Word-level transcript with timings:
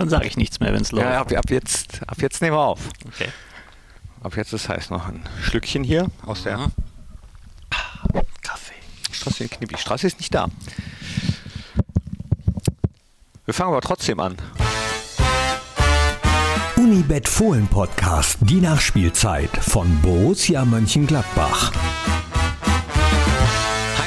Dann 0.00 0.08
sage 0.08 0.26
ich 0.26 0.38
nichts 0.38 0.60
mehr, 0.60 0.72
wenn 0.72 0.80
es 0.80 0.92
läuft. 0.92 1.04
Ja, 1.04 1.20
ab, 1.20 1.30
ab, 1.30 1.50
jetzt, 1.50 2.00
ab 2.06 2.16
jetzt 2.22 2.40
nehmen 2.40 2.56
wir 2.56 2.60
auf. 2.60 2.88
Okay. 3.06 3.28
Ab 4.22 4.34
jetzt 4.34 4.50
ist 4.54 4.66
heißt 4.66 4.90
noch 4.90 5.06
ein 5.06 5.22
Schlückchen 5.42 5.84
hier 5.84 6.06
aus 6.24 6.44
der 6.44 6.56
Mhm. 6.56 6.72
Kaffee. 8.40 8.72
Straße 9.12 9.44
in 9.44 9.50
Knippi. 9.50 9.76
Straße 9.76 10.06
ist 10.06 10.16
nicht 10.18 10.34
da. 10.34 10.48
Wir 13.44 13.52
fangen 13.52 13.72
aber 13.72 13.82
trotzdem 13.82 14.20
an. 14.20 14.36
Unibet 16.76 17.28
Fohlen 17.28 17.66
Podcast, 17.66 18.38
die 18.40 18.62
Nachspielzeit 18.62 19.50
von 19.60 20.00
Borussia 20.00 20.64
Mönchengladbach. 20.64 21.72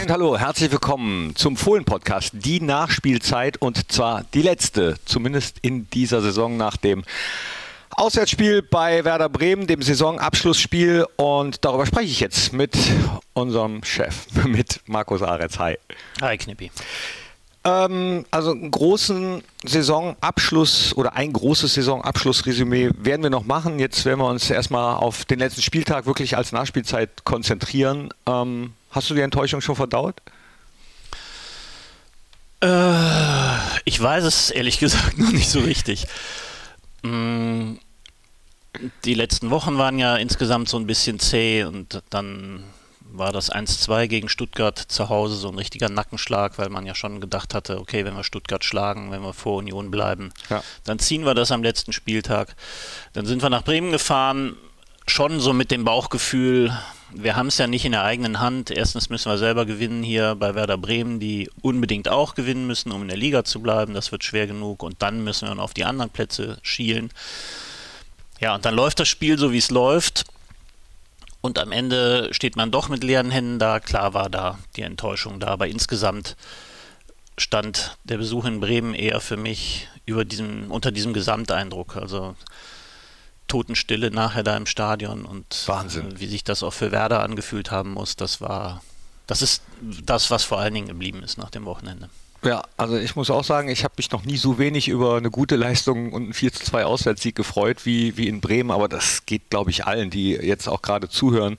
Und 0.03 0.11
hallo, 0.11 0.37
herzlich 0.37 0.69
willkommen 0.69 1.33
zum 1.33 1.55
Fohlen-Podcast, 1.55 2.33
die 2.33 2.59
Nachspielzeit 2.59 3.55
und 3.61 3.89
zwar 3.89 4.25
die 4.33 4.41
letzte, 4.41 4.95
zumindest 5.05 5.59
in 5.61 5.89
dieser 5.91 6.19
Saison 6.21 6.57
nach 6.57 6.75
dem 6.75 7.05
Auswärtsspiel 7.91 8.63
bei 8.63 9.05
Werder 9.05 9.29
Bremen, 9.29 9.65
dem 9.65 9.81
Saisonabschlussspiel 9.81 11.05
und 11.15 11.63
darüber 11.63 11.85
spreche 11.85 12.11
ich 12.11 12.19
jetzt 12.19 12.51
mit 12.51 12.77
unserem 13.31 13.81
Chef, 13.85 14.25
mit 14.45 14.81
Markus 14.87 15.21
Aretz. 15.21 15.57
Hi. 15.59 15.77
Hi, 16.19 16.37
Knippi. 16.37 16.69
Ähm, 17.63 18.25
also 18.29 18.51
einen 18.51 18.71
großen 18.71 19.41
Saisonabschluss 19.63 20.97
oder 20.97 21.15
ein 21.15 21.31
großes 21.31 21.75
Saisonabschlussresümee 21.75 22.89
werden 22.97 23.23
wir 23.23 23.29
noch 23.29 23.45
machen. 23.45 23.79
Jetzt 23.79 24.03
werden 24.03 24.19
wir 24.19 24.27
uns 24.27 24.49
erstmal 24.49 24.97
auf 24.97 25.23
den 25.23 25.39
letzten 25.39 25.61
Spieltag 25.61 26.05
wirklich 26.05 26.35
als 26.35 26.51
Nachspielzeit 26.51 27.23
konzentrieren. 27.23 28.09
Ähm, 28.25 28.73
hast 28.93 29.09
du 29.09 29.13
die 29.15 29.21
Enttäuschung 29.21 29.61
schon 29.61 29.75
verdaut? 29.75 30.21
Äh, 32.61 33.57
ich 33.85 33.99
weiß 34.01 34.23
es 34.23 34.49
ehrlich 34.49 34.79
gesagt 34.79 35.17
noch 35.17 35.31
nicht 35.31 35.49
so 35.49 35.59
richtig. 35.59 36.05
Mm, 37.03 37.73
Die 39.03 39.13
letzten 39.13 39.49
Wochen 39.49 39.77
waren 39.77 39.99
ja 39.99 40.15
insgesamt 40.15 40.69
so 40.69 40.77
ein 40.77 40.87
bisschen 40.87 41.19
zäh 41.19 41.63
und 41.65 42.01
dann 42.09 42.63
war 43.15 43.31
das 43.31 43.51
1-2 43.51 44.07
gegen 44.07 44.27
Stuttgart 44.27 44.79
zu 44.79 45.09
Hause 45.09 45.35
so 45.35 45.47
ein 45.49 45.55
richtiger 45.57 45.87
Nackenschlag, 45.87 46.57
weil 46.57 46.69
man 46.69 46.87
ja 46.87 46.95
schon 46.95 47.21
gedacht 47.21 47.53
hatte, 47.53 47.79
okay, 47.79 48.05
wenn 48.05 48.15
wir 48.15 48.23
Stuttgart 48.23 48.63
schlagen, 48.63 49.11
wenn 49.11 49.21
wir 49.21 49.33
vor 49.33 49.57
Union 49.57 49.91
bleiben, 49.91 50.31
Ja. 50.49 50.63
dann 50.85 50.97
ziehen 50.97 51.23
wir 51.23 51.35
das 51.35 51.51
am 51.51 51.61
letzten 51.61 51.93
Spieltag. 51.93 52.55
Dann 53.11 53.27
sind 53.27 53.43
wir 53.43 53.51
nach 53.51 53.63
Bremen 53.63 53.91
gefahren, 53.91 54.55
schon 55.05 55.39
so 55.39 55.53
mit 55.53 55.69
dem 55.69 55.83
Bauchgefühl, 55.83 56.75
wir 57.15 57.35
haben 57.35 57.47
es 57.47 57.57
ja 57.57 57.67
nicht 57.67 57.85
in 57.85 57.91
der 57.91 58.03
eigenen 58.03 58.39
Hand. 58.39 58.71
Erstens 58.71 59.09
müssen 59.09 59.31
wir 59.31 59.37
selber 59.37 59.65
gewinnen 59.65 60.03
hier 60.03 60.35
bei 60.35 60.55
Werder 60.55 60.77
Bremen, 60.77 61.19
die 61.19 61.49
unbedingt 61.61 62.09
auch 62.09 62.35
gewinnen 62.35 62.67
müssen, 62.67 62.91
um 62.91 63.01
in 63.03 63.07
der 63.07 63.17
Liga 63.17 63.43
zu 63.43 63.61
bleiben. 63.61 63.93
Das 63.93 64.11
wird 64.11 64.23
schwer 64.23 64.47
genug. 64.47 64.83
Und 64.83 65.01
dann 65.01 65.23
müssen 65.23 65.47
wir 65.47 65.55
noch 65.55 65.63
auf 65.63 65.73
die 65.73 65.85
anderen 65.85 66.11
Plätze 66.11 66.57
schielen. 66.61 67.11
Ja, 68.39 68.55
und 68.55 68.65
dann 68.65 68.75
läuft 68.75 68.99
das 68.99 69.07
Spiel 69.07 69.37
so, 69.37 69.51
wie 69.51 69.57
es 69.57 69.71
läuft. 69.71 70.25
Und 71.41 71.59
am 71.59 71.71
Ende 71.71 72.29
steht 72.31 72.55
man 72.55 72.71
doch 72.71 72.89
mit 72.89 73.03
leeren 73.03 73.31
Händen 73.31 73.59
da. 73.59 73.79
Klar 73.79 74.13
war 74.13 74.29
da 74.29 74.59
die 74.75 74.81
Enttäuschung 74.81 75.39
da, 75.39 75.47
aber 75.47 75.67
insgesamt 75.67 76.35
stand 77.37 77.97
der 78.03 78.17
Besuch 78.17 78.45
in 78.45 78.59
Bremen 78.59 78.93
eher 78.93 79.19
für 79.19 79.37
mich 79.37 79.87
über 80.05 80.25
diesem, 80.25 80.71
unter 80.71 80.91
diesem 80.91 81.13
Gesamteindruck. 81.13 81.97
Also 81.97 82.35
Totenstille 83.47 84.11
nachher 84.11 84.43
da 84.43 84.55
im 84.57 84.65
Stadion 84.65 85.25
und 85.25 85.67
Wahnsinn. 85.67 86.11
äh, 86.11 86.19
wie 86.19 86.27
sich 86.27 86.43
das 86.43 86.63
auch 86.63 86.73
für 86.73 86.91
Werder 86.91 87.21
angefühlt 87.21 87.71
haben 87.71 87.91
muss, 87.91 88.15
das 88.15 88.41
war, 88.41 88.81
das 89.27 89.41
ist 89.41 89.63
das, 89.81 90.31
was 90.31 90.43
vor 90.43 90.59
allen 90.59 90.73
Dingen 90.73 90.87
geblieben 90.87 91.23
ist 91.23 91.37
nach 91.37 91.49
dem 91.49 91.65
Wochenende. 91.65 92.09
Ja, 92.43 92.63
also 92.75 92.97
ich 92.97 93.15
muss 93.15 93.29
auch 93.29 93.43
sagen, 93.43 93.69
ich 93.69 93.85
habe 93.85 93.93
mich 93.97 94.11
noch 94.11 94.25
nie 94.25 94.35
so 94.35 94.57
wenig 94.57 94.89
über 94.89 95.15
eine 95.15 95.31
gute 95.31 95.55
Leistung 95.55 96.11
und 96.11 96.23
einen 96.23 96.33
4 96.33 96.51
zu 96.51 96.63
2 96.65 96.85
Auswärtssieg 96.85 97.35
gefreut 97.35 97.85
wie, 97.85 98.17
wie 98.17 98.27
in 98.27 98.41
Bremen, 98.41 98.71
aber 98.71 98.89
das 98.89 99.25
geht, 99.25 99.49
glaube 99.49 99.69
ich, 99.69 99.85
allen, 99.85 100.09
die 100.09 100.31
jetzt 100.31 100.67
auch 100.67 100.81
gerade 100.81 101.07
zuhören, 101.07 101.55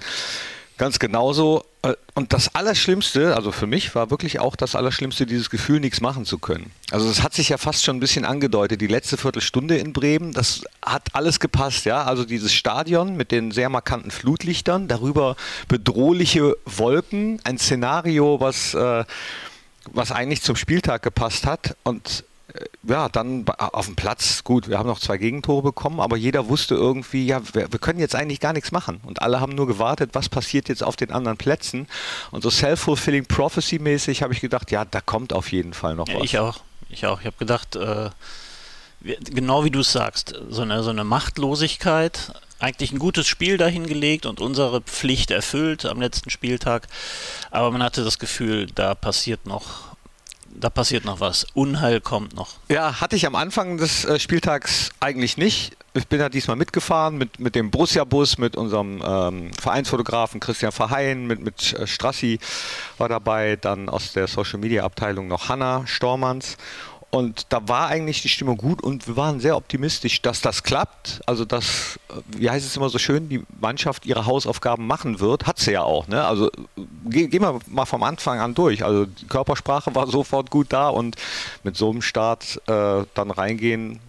ganz 0.76 0.98
genauso. 0.98 1.64
Äh, 1.84 1.94
Und 2.14 2.32
das 2.32 2.54
Allerschlimmste, 2.54 3.36
also 3.36 3.52
für 3.52 3.66
mich 3.66 3.94
war 3.94 4.10
wirklich 4.10 4.40
auch 4.40 4.56
das 4.56 4.74
Allerschlimmste, 4.74 5.26
dieses 5.26 5.50
Gefühl, 5.50 5.80
nichts 5.80 6.00
machen 6.00 6.24
zu 6.24 6.38
können. 6.38 6.70
Also 6.90 7.08
es 7.08 7.22
hat 7.22 7.34
sich 7.34 7.50
ja 7.50 7.58
fast 7.58 7.84
schon 7.84 7.96
ein 7.96 8.00
bisschen 8.00 8.24
angedeutet, 8.24 8.80
die 8.80 8.86
letzte 8.86 9.16
Viertelstunde 9.16 9.76
in 9.76 9.92
Bremen, 9.92 10.32
das 10.32 10.62
hat 10.84 11.08
alles 11.12 11.40
gepasst, 11.40 11.84
ja. 11.84 12.04
Also 12.04 12.24
dieses 12.24 12.52
Stadion 12.52 13.16
mit 13.16 13.32
den 13.32 13.50
sehr 13.50 13.68
markanten 13.68 14.10
Flutlichtern, 14.10 14.88
darüber 14.88 15.36
bedrohliche 15.68 16.56
Wolken, 16.64 17.40
ein 17.44 17.58
Szenario, 17.58 18.40
was 18.40 18.74
äh, 18.74 19.04
was 19.92 20.12
eigentlich 20.12 20.42
zum 20.42 20.56
Spieltag 20.56 21.02
gepasst 21.02 21.46
hat. 21.46 21.76
Und 21.82 22.24
ja, 22.84 23.08
dann 23.08 23.44
auf 23.48 23.86
dem 23.86 23.96
Platz, 23.96 24.44
gut, 24.44 24.68
wir 24.68 24.78
haben 24.78 24.86
noch 24.88 25.00
zwei 25.00 25.16
Gegentore 25.16 25.62
bekommen, 25.62 26.00
aber 26.00 26.16
jeder 26.16 26.48
wusste 26.48 26.74
irgendwie, 26.74 27.26
ja, 27.26 27.40
wir, 27.52 27.72
wir 27.72 27.78
können 27.78 27.98
jetzt 27.98 28.14
eigentlich 28.14 28.40
gar 28.40 28.52
nichts 28.52 28.70
machen. 28.70 29.00
Und 29.04 29.22
alle 29.22 29.40
haben 29.40 29.54
nur 29.54 29.66
gewartet, 29.66 30.10
was 30.12 30.28
passiert 30.28 30.68
jetzt 30.68 30.82
auf 30.84 30.96
den 30.96 31.10
anderen 31.10 31.36
Plätzen. 31.36 31.88
Und 32.30 32.42
so 32.42 32.50
self-fulfilling 32.50 33.26
prophecy-mäßig 33.26 34.22
habe 34.22 34.32
ich 34.32 34.40
gedacht, 34.40 34.70
ja, 34.70 34.84
da 34.84 35.00
kommt 35.00 35.32
auf 35.32 35.50
jeden 35.50 35.72
Fall 35.72 35.96
noch 35.96 36.06
Ja, 36.08 36.16
was. 36.16 36.24
ich 36.24 36.38
auch. 36.38 36.60
Ich 36.90 37.06
auch. 37.06 37.20
Ich 37.20 37.26
habe 37.26 37.36
gedacht, 37.38 37.74
äh, 37.76 38.10
genau 39.02 39.64
wie 39.64 39.70
du 39.70 39.80
es 39.80 39.90
sagst, 39.92 40.34
so 40.48 40.62
eine, 40.62 40.82
so 40.82 40.90
eine 40.90 41.04
Machtlosigkeit, 41.04 42.32
eigentlich 42.60 42.92
ein 42.92 42.98
gutes 42.98 43.26
Spiel 43.26 43.56
dahingelegt 43.56 44.26
und 44.26 44.40
unsere 44.40 44.80
Pflicht 44.80 45.30
erfüllt 45.30 45.84
am 45.84 46.00
letzten 46.00 46.30
Spieltag. 46.30 46.86
Aber 47.50 47.70
man 47.70 47.82
hatte 47.82 48.04
das 48.04 48.18
Gefühl, 48.18 48.68
da 48.74 48.94
passiert 48.94 49.46
noch, 49.46 49.93
da 50.54 50.70
passiert 50.70 51.04
noch 51.04 51.20
was. 51.20 51.46
Unheil 51.54 52.00
kommt 52.00 52.34
noch. 52.34 52.54
Ja, 52.68 53.00
hatte 53.00 53.16
ich 53.16 53.26
am 53.26 53.34
Anfang 53.34 53.76
des 53.76 54.04
äh, 54.04 54.18
Spieltags 54.18 54.90
eigentlich 55.00 55.36
nicht. 55.36 55.76
Ich 55.96 56.08
bin 56.08 56.18
ja 56.18 56.28
diesmal 56.28 56.56
mitgefahren 56.56 57.16
mit, 57.16 57.38
mit 57.38 57.54
dem 57.54 57.70
Borussia-Bus, 57.70 58.38
mit 58.38 58.56
unserem 58.56 59.02
ähm, 59.06 59.52
Vereinsfotografen 59.54 60.40
Christian 60.40 60.72
Verheyen, 60.72 61.26
mit, 61.26 61.40
mit 61.40 61.72
äh, 61.74 61.86
Strassi 61.86 62.40
war 62.98 63.08
dabei, 63.08 63.56
dann 63.56 63.88
aus 63.88 64.12
der 64.12 64.26
Social-Media-Abteilung 64.26 65.28
noch 65.28 65.48
Hanna 65.48 65.86
Stormanns. 65.86 66.56
Und 67.14 67.46
da 67.50 67.68
war 67.68 67.88
eigentlich 67.88 68.22
die 68.22 68.28
Stimmung 68.28 68.56
gut 68.56 68.82
und 68.82 69.06
wir 69.06 69.16
waren 69.16 69.38
sehr 69.38 69.56
optimistisch, 69.56 70.20
dass 70.22 70.40
das 70.40 70.62
klappt. 70.64 71.20
Also, 71.26 71.44
dass, 71.44 71.98
äh, 72.08 72.14
wie 72.38 72.50
heißt 72.50 72.66
es 72.66 72.76
immer 72.76 72.88
so 72.88 72.98
schön, 72.98 73.28
die 73.28 73.44
Mannschaft 73.60 74.04
ihre 74.04 74.26
Hausaufgaben 74.26 74.86
machen 74.86 75.20
wird. 75.20 75.46
Hat 75.46 75.58
sie 75.58 75.72
ja 75.72 75.82
auch. 75.82 76.08
Ne? 76.08 76.24
Also, 76.24 76.50
ge 77.04 77.28
gehen 77.28 77.42
wir 77.42 77.60
mal 77.68 77.84
vom 77.86 78.02
Anfang 78.02 78.40
an 78.40 78.54
durch. 78.54 78.84
Also, 78.84 79.06
die 79.06 79.26
Körpersprache 79.26 79.94
war 79.94 80.06
sofort 80.08 80.50
gut 80.50 80.72
da 80.72 80.88
und 80.88 81.16
mit 81.62 81.76
so 81.76 81.90
einem 81.90 82.02
Start 82.02 82.60
äh, 82.66 83.04
dann 83.14 83.30
reingehen, 83.30 84.00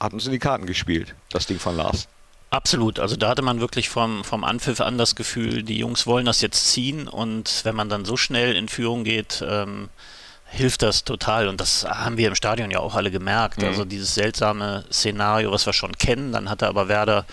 hat 0.00 0.12
uns 0.12 0.26
in 0.26 0.32
die 0.32 0.40
Karten 0.40 0.66
gespielt, 0.66 1.14
das 1.30 1.46
Ding 1.46 1.60
von 1.60 1.76
Lars. 1.76 2.08
Absolut, 2.50 3.00
also 3.00 3.16
da 3.16 3.30
hatte 3.30 3.42
man 3.42 3.60
wirklich 3.60 3.88
vom, 3.88 4.22
vom 4.22 4.44
Anpfiff 4.44 4.80
an 4.80 4.96
das 4.96 5.16
Gefühl, 5.16 5.64
die 5.64 5.76
Jungs 5.76 6.06
wollen 6.06 6.24
das 6.24 6.40
jetzt 6.40 6.68
ziehen 6.68 7.08
und 7.08 7.64
wenn 7.64 7.74
man 7.74 7.88
dann 7.88 8.04
so 8.04 8.16
schnell 8.16 8.54
in 8.54 8.68
Führung 8.68 9.02
geht, 9.02 9.44
ähm, 9.44 9.88
hilft 10.46 10.82
das 10.82 11.04
total 11.04 11.48
und 11.48 11.60
das 11.60 11.84
haben 11.84 12.16
wir 12.16 12.28
im 12.28 12.34
Stadion 12.34 12.70
ja 12.70 12.78
auch 12.78 12.94
alle 12.94 13.10
gemerkt. 13.10 13.58
Mhm. 13.60 13.68
Also 13.68 13.84
dieses 13.84 14.14
seltsame 14.14 14.84
Szenario, 14.92 15.50
was 15.50 15.66
wir 15.66 15.72
schon 15.72 15.92
kennen, 15.98 16.32
dann 16.32 16.48
hatte 16.48 16.68
aber 16.68 16.88
Werder 16.88 17.24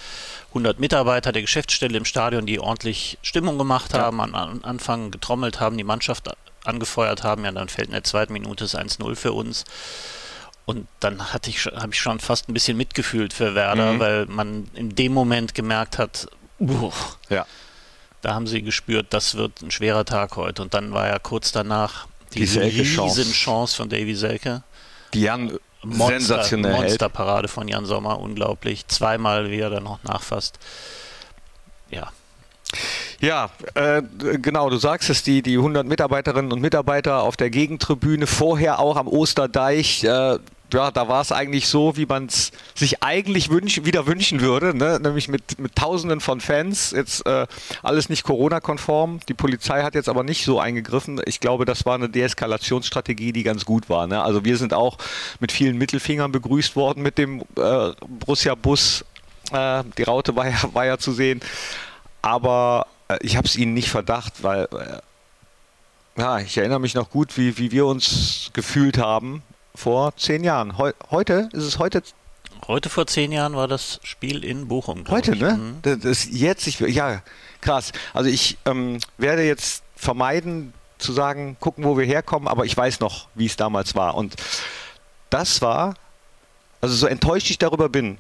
100 0.50 0.80
Mitarbeiter 0.80 1.32
der 1.32 1.42
Geschäftsstelle 1.44 1.98
im 1.98 2.06
Stadion, 2.06 2.46
die 2.46 2.60
ordentlich 2.60 3.18
Stimmung 3.22 3.58
gemacht 3.58 3.94
Ja. 3.94 4.00
haben, 4.00 4.20
am 4.22 4.34
an 4.36 4.64
Anfang 4.64 5.12
getrommelt 5.12 5.60
haben, 5.60 5.78
die 5.78 5.84
Mannschaft 5.84 6.30
angefeuert 6.66 7.24
haben, 7.24 7.46
ja 7.46 7.52
dann 7.52 7.70
fällt 7.70 7.88
in 7.88 7.94
der 7.94 8.04
zweiten 8.04 8.34
Minute 8.34 8.64
das 8.64 8.76
1-0 8.76 9.16
für 9.16 9.34
uns. 9.34 9.66
Und 10.66 10.88
dann 11.00 11.34
hatte 11.34 11.50
ich, 11.50 11.66
habe 11.66 11.90
ich 11.92 12.00
schon 12.00 12.20
fast 12.20 12.48
ein 12.50 12.54
bisschen 12.54 12.78
mitgefühlt 12.78 13.34
für 13.34 13.56
Werder, 13.56 13.94
Mhm. 13.94 14.00
weil 14.00 14.26
man 14.28 14.70
in 14.74 14.94
dem 14.96 15.14
Moment 15.14 15.54
gemerkt 15.56 15.98
hat, 15.98 16.28
uah, 16.60 16.92
Ja. 17.30 17.46
da 18.22 18.34
haben 18.36 18.46
sie 18.48 18.62
gespürt, 18.62 19.08
das 19.10 19.36
wird 19.36 19.62
ein 19.62 19.72
schwerer 19.72 20.06
Tag 20.06 20.36
heute. 20.36 20.62
Und 20.62 20.74
dann 20.74 20.94
war 20.94 21.08
ja 21.08 21.18
kurz 21.20 21.52
danach 21.52 22.08
Die 22.34 22.40
diese 22.40 22.62
Selke-Chance. 22.62 23.20
riesen 23.20 23.34
Chance 23.34 23.76
von 23.76 23.90
Davy 23.90 24.16
Selke. 24.16 24.64
Die 25.14 25.22
Jan 25.22 25.58
Monster, 25.84 26.20
sensationell. 26.20 26.74
Monsterparade 26.74 27.48
von 27.48 27.68
Jan 27.68 27.86
Sommer, 27.86 28.20
unglaublich. 28.20 28.88
Zweimal, 28.88 29.50
wie 29.50 29.60
er 29.60 29.70
dann 29.70 29.84
noch 29.84 30.04
nachfasst. 30.04 30.60
Ja, 31.90 32.12
Ja, 33.20 33.50
äh, 33.74 34.02
genau, 34.42 34.70
du 34.70 34.78
sagst 34.78 35.10
es, 35.10 35.24
die, 35.24 35.42
die 35.42 35.58
100 35.58 35.86
Mitarbeiterinnen 35.86 36.52
und 36.52 36.62
Mitarbeiter 36.62 37.24
auf 37.24 37.36
der 37.36 37.50
Gegentribüne, 37.50 38.28
vorher 38.28 38.80
auch 38.80 38.96
am 38.96 39.08
Osterdeich, 39.08 40.04
äh, 40.04 40.40
ja, 40.74 40.92
da 40.92 41.08
war 41.08 41.22
es 41.22 41.32
eigentlich 41.32 41.68
so, 41.68 41.98
wie 41.98 42.06
man 42.06 42.26
es 42.28 42.52
sich 42.76 43.04
eigentlich 43.04 43.50
wünsch, 43.50 43.84
wieder 43.84 44.08
wünschen 44.08 44.42
würde, 44.42 44.76
ne? 44.76 45.00
nämlich 45.02 45.28
mit, 45.28 45.60
mit 45.60 45.76
Tausenden 45.76 46.22
von 46.22 46.42
Fans. 46.42 46.92
Jetzt 46.92 47.26
äh, 47.26 47.48
alles 47.84 48.10
nicht 48.10 48.24
Corona-konform. 48.24 49.20
Die 49.28 49.34
Polizei 49.34 49.84
hat 49.84 49.96
jetzt 49.96 50.10
aber 50.10 50.24
nicht 50.24 50.46
so 50.46 50.60
eingegriffen. 50.60 51.22
Ich 51.26 51.40
glaube, 51.40 51.66
das 51.66 51.86
war 51.86 51.96
eine 51.96 52.10
Deeskalationsstrategie, 52.10 53.34
die 53.34 53.44
ganz 53.44 53.66
gut 53.66 53.90
war. 53.90 54.08
Ne? 54.08 54.22
Also 54.22 54.46
wir 54.46 54.58
sind 54.58 54.74
auch 54.74 54.98
mit 55.40 55.52
vielen 55.52 55.78
Mittelfingern 55.78 56.32
begrüßt 56.32 56.76
worden 56.76 57.04
mit 57.04 57.18
dem 57.18 57.42
äh, 57.58 57.92
Borussia-Bus. 58.08 59.06
Äh, 59.52 59.84
die 59.98 60.04
Raute 60.04 60.36
war 60.36 60.48
ja, 60.48 60.58
war 60.74 60.86
ja 60.86 60.98
zu 60.98 61.12
sehen. 61.12 61.42
Aber 62.22 62.88
äh, 63.08 63.18
ich 63.22 63.36
habe 63.36 63.48
es 63.48 63.56
ihnen 63.56 63.74
nicht 63.74 63.90
verdacht, 63.90 64.44
weil 64.44 64.68
äh, 64.72 66.20
ja, 66.20 66.40
ich 66.40 66.58
erinnere 66.58 66.80
mich 66.80 66.94
noch 66.94 67.10
gut, 67.10 67.38
wie, 67.38 67.58
wie 67.58 67.72
wir 67.72 67.86
uns 67.86 68.52
gefühlt 68.54 68.98
haben 68.98 69.44
vor 69.76 70.16
zehn 70.18 70.44
Jahren. 70.44 70.78
Heu 70.78 70.92
heute 71.10 71.50
ist 71.54 71.64
es 71.64 71.80
heute. 71.80 72.04
Heute 72.68 72.90
vor 72.90 73.08
zehn 73.08 73.32
Jahren 73.32 73.56
war 73.56 73.68
das 73.68 74.00
Spiel 74.04 74.44
in 74.44 74.68
Bochum. 74.68 75.04
Heute, 75.10 75.34
ich. 75.34 75.42
ne? 75.42 75.54
Mhm. 75.54 75.80
Das, 75.82 76.00
das 76.00 76.28
jetzt 76.30 76.68
ich, 76.68 76.80
ja 76.80 77.22
krass. 77.62 77.92
Also 78.14 78.30
ich 78.30 78.58
ähm, 78.66 79.00
werde 79.18 79.44
jetzt 79.44 79.84
vermeiden 79.96 80.74
zu 80.98 81.14
sagen, 81.14 81.58
gucken, 81.60 81.84
wo 81.84 81.98
wir 81.98 82.06
herkommen, 82.06 82.48
aber 82.48 82.66
ich 82.66 82.78
weiß 82.78 83.00
noch, 83.00 83.28
wie 83.36 83.46
es 83.46 83.56
damals 83.56 83.96
war. 83.96 84.16
Und 84.16 84.36
das 85.30 85.62
war, 85.62 85.96
also 86.82 86.96
so 86.96 87.08
enttäuscht 87.08 87.50
ich 87.50 87.58
darüber 87.58 87.90
bin, 87.90 88.18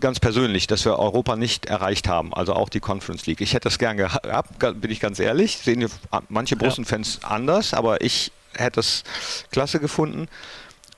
ganz 0.00 0.20
persönlich, 0.20 0.66
dass 0.66 0.84
wir 0.84 0.98
Europa 0.98 1.36
nicht 1.36 1.66
erreicht 1.66 2.08
haben, 2.08 2.32
also 2.32 2.54
auch 2.54 2.68
die 2.68 2.80
Conference 2.80 3.26
League. 3.26 3.40
Ich 3.40 3.54
hätte 3.54 3.68
das 3.68 3.78
gern 3.78 3.96
gehabt, 3.96 4.58
bin 4.80 4.90
ich 4.90 5.00
ganz 5.00 5.18
ehrlich. 5.18 5.58
Sehen 5.58 5.88
manche 6.28 6.56
Bosen-Fans 6.56 7.20
ja. 7.22 7.28
anders, 7.30 7.74
aber 7.74 8.00
ich 8.00 8.30
hätte 8.54 8.80
es 8.80 9.02
klasse 9.50 9.80
gefunden. 9.80 10.28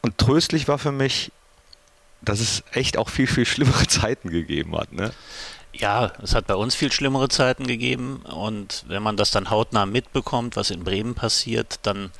Und 0.02 0.18
tröstlich 0.18 0.68
war 0.68 0.78
für 0.78 0.92
mich, 0.92 1.32
dass 2.22 2.40
es 2.40 2.62
echt 2.72 2.96
auch 2.96 3.08
viel, 3.08 3.26
viel 3.26 3.46
schlimmere 3.46 3.86
Zeiten 3.88 4.30
gegeben 4.30 4.76
hat. 4.76 4.92
Ne? 4.92 5.12
Ja, 5.72 6.12
es 6.22 6.34
hat 6.34 6.46
bei 6.46 6.54
uns 6.54 6.74
viel 6.74 6.90
schlimmere 6.90 7.28
Zeiten 7.28 7.66
gegeben 7.66 8.22
und 8.22 8.84
wenn 8.88 9.02
man 9.02 9.16
das 9.16 9.30
dann 9.30 9.50
hautnah 9.50 9.86
mitbekommt, 9.86 10.56
was 10.56 10.70
in 10.70 10.82
Bremen 10.82 11.14
passiert, 11.14 11.78
dann, 11.82 12.10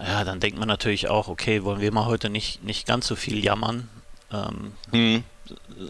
ja, 0.00 0.24
dann 0.24 0.40
denkt 0.40 0.58
man 0.58 0.66
natürlich 0.66 1.08
auch, 1.08 1.28
okay, 1.28 1.62
wollen 1.64 1.80
wir 1.80 1.92
mal 1.92 2.06
heute 2.06 2.28
nicht, 2.28 2.64
nicht 2.64 2.86
ganz 2.86 3.06
so 3.06 3.14
viel 3.14 3.44
jammern. 3.44 3.88
Ähm, 4.32 4.72
mhm. 4.92 5.24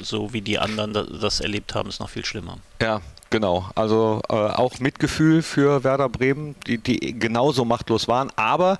So 0.02 0.34
wie 0.34 0.42
die 0.42 0.58
anderen 0.58 0.92
das 0.92 1.40
erlebt 1.40 1.74
haben, 1.74 1.88
ist 1.88 2.00
noch 2.00 2.10
viel 2.10 2.26
schlimmer. 2.26 2.58
Ja, 2.82 3.00
genau. 3.30 3.70
Also 3.74 4.20
äh, 4.28 4.34
auch 4.34 4.78
Mitgefühl 4.78 5.40
für 5.40 5.82
Werder 5.82 6.10
Bremen, 6.10 6.56
die, 6.66 6.76
die 6.76 7.18
genauso 7.18 7.64
machtlos 7.64 8.06
waren, 8.06 8.30
aber 8.36 8.76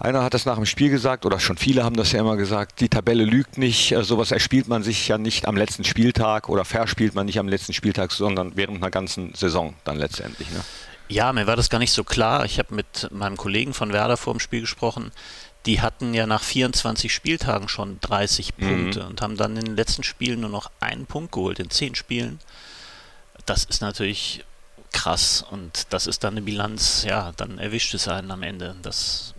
einer 0.00 0.22
hat 0.22 0.34
das 0.34 0.46
nach 0.46 0.56
dem 0.56 0.66
Spiel 0.66 0.90
gesagt, 0.90 1.26
oder 1.26 1.38
schon 1.38 1.58
viele 1.58 1.84
haben 1.84 1.96
das 1.96 2.12
ja 2.12 2.20
immer 2.20 2.36
gesagt, 2.36 2.80
die 2.80 2.88
Tabelle 2.88 3.24
lügt 3.24 3.58
nicht, 3.58 3.92
äh, 3.92 4.02
sowas 4.02 4.30
erspielt 4.30 4.66
man 4.66 4.82
sich 4.82 5.06
ja 5.08 5.18
nicht 5.18 5.46
am 5.46 5.56
letzten 5.56 5.84
Spieltag 5.84 6.48
oder 6.48 6.64
verspielt 6.64 7.14
man 7.14 7.26
nicht 7.26 7.38
am 7.38 7.48
letzten 7.48 7.74
Spieltag, 7.74 8.10
sondern 8.10 8.56
während 8.56 8.78
einer 8.78 8.90
ganzen 8.90 9.34
Saison 9.34 9.74
dann 9.84 9.98
letztendlich. 9.98 10.50
Ne? 10.50 10.64
Ja, 11.08 11.32
mir 11.32 11.46
war 11.46 11.56
das 11.56 11.68
gar 11.68 11.78
nicht 11.78 11.92
so 11.92 12.02
klar. 12.02 12.44
Ich 12.44 12.58
habe 12.58 12.74
mit 12.74 13.08
meinem 13.12 13.36
Kollegen 13.36 13.74
von 13.74 13.92
Werder 13.92 14.16
vor 14.16 14.32
dem 14.32 14.40
Spiel 14.40 14.62
gesprochen. 14.62 15.10
Die 15.66 15.82
hatten 15.82 16.14
ja 16.14 16.26
nach 16.26 16.42
24 16.42 17.12
Spieltagen 17.12 17.68
schon 17.68 17.98
30 18.00 18.56
mhm. 18.56 18.66
Punkte 18.66 19.06
und 19.06 19.20
haben 19.20 19.36
dann 19.36 19.56
in 19.56 19.66
den 19.66 19.76
letzten 19.76 20.02
Spielen 20.02 20.40
nur 20.40 20.50
noch 20.50 20.70
einen 20.80 21.04
Punkt 21.06 21.32
geholt, 21.32 21.58
in 21.58 21.68
10 21.68 21.94
Spielen. 21.94 22.38
Das 23.44 23.64
ist 23.64 23.82
natürlich 23.82 24.44
krass 24.92 25.44
und 25.50 25.88
das 25.90 26.06
ist 26.06 26.24
dann 26.24 26.34
eine 26.34 26.42
Bilanz, 26.42 27.04
ja, 27.06 27.32
dann 27.36 27.58
erwischt 27.58 27.92
es 27.94 28.08
einen 28.08 28.30
am 28.30 28.42
Ende. 28.42 28.76
Das 28.82 29.34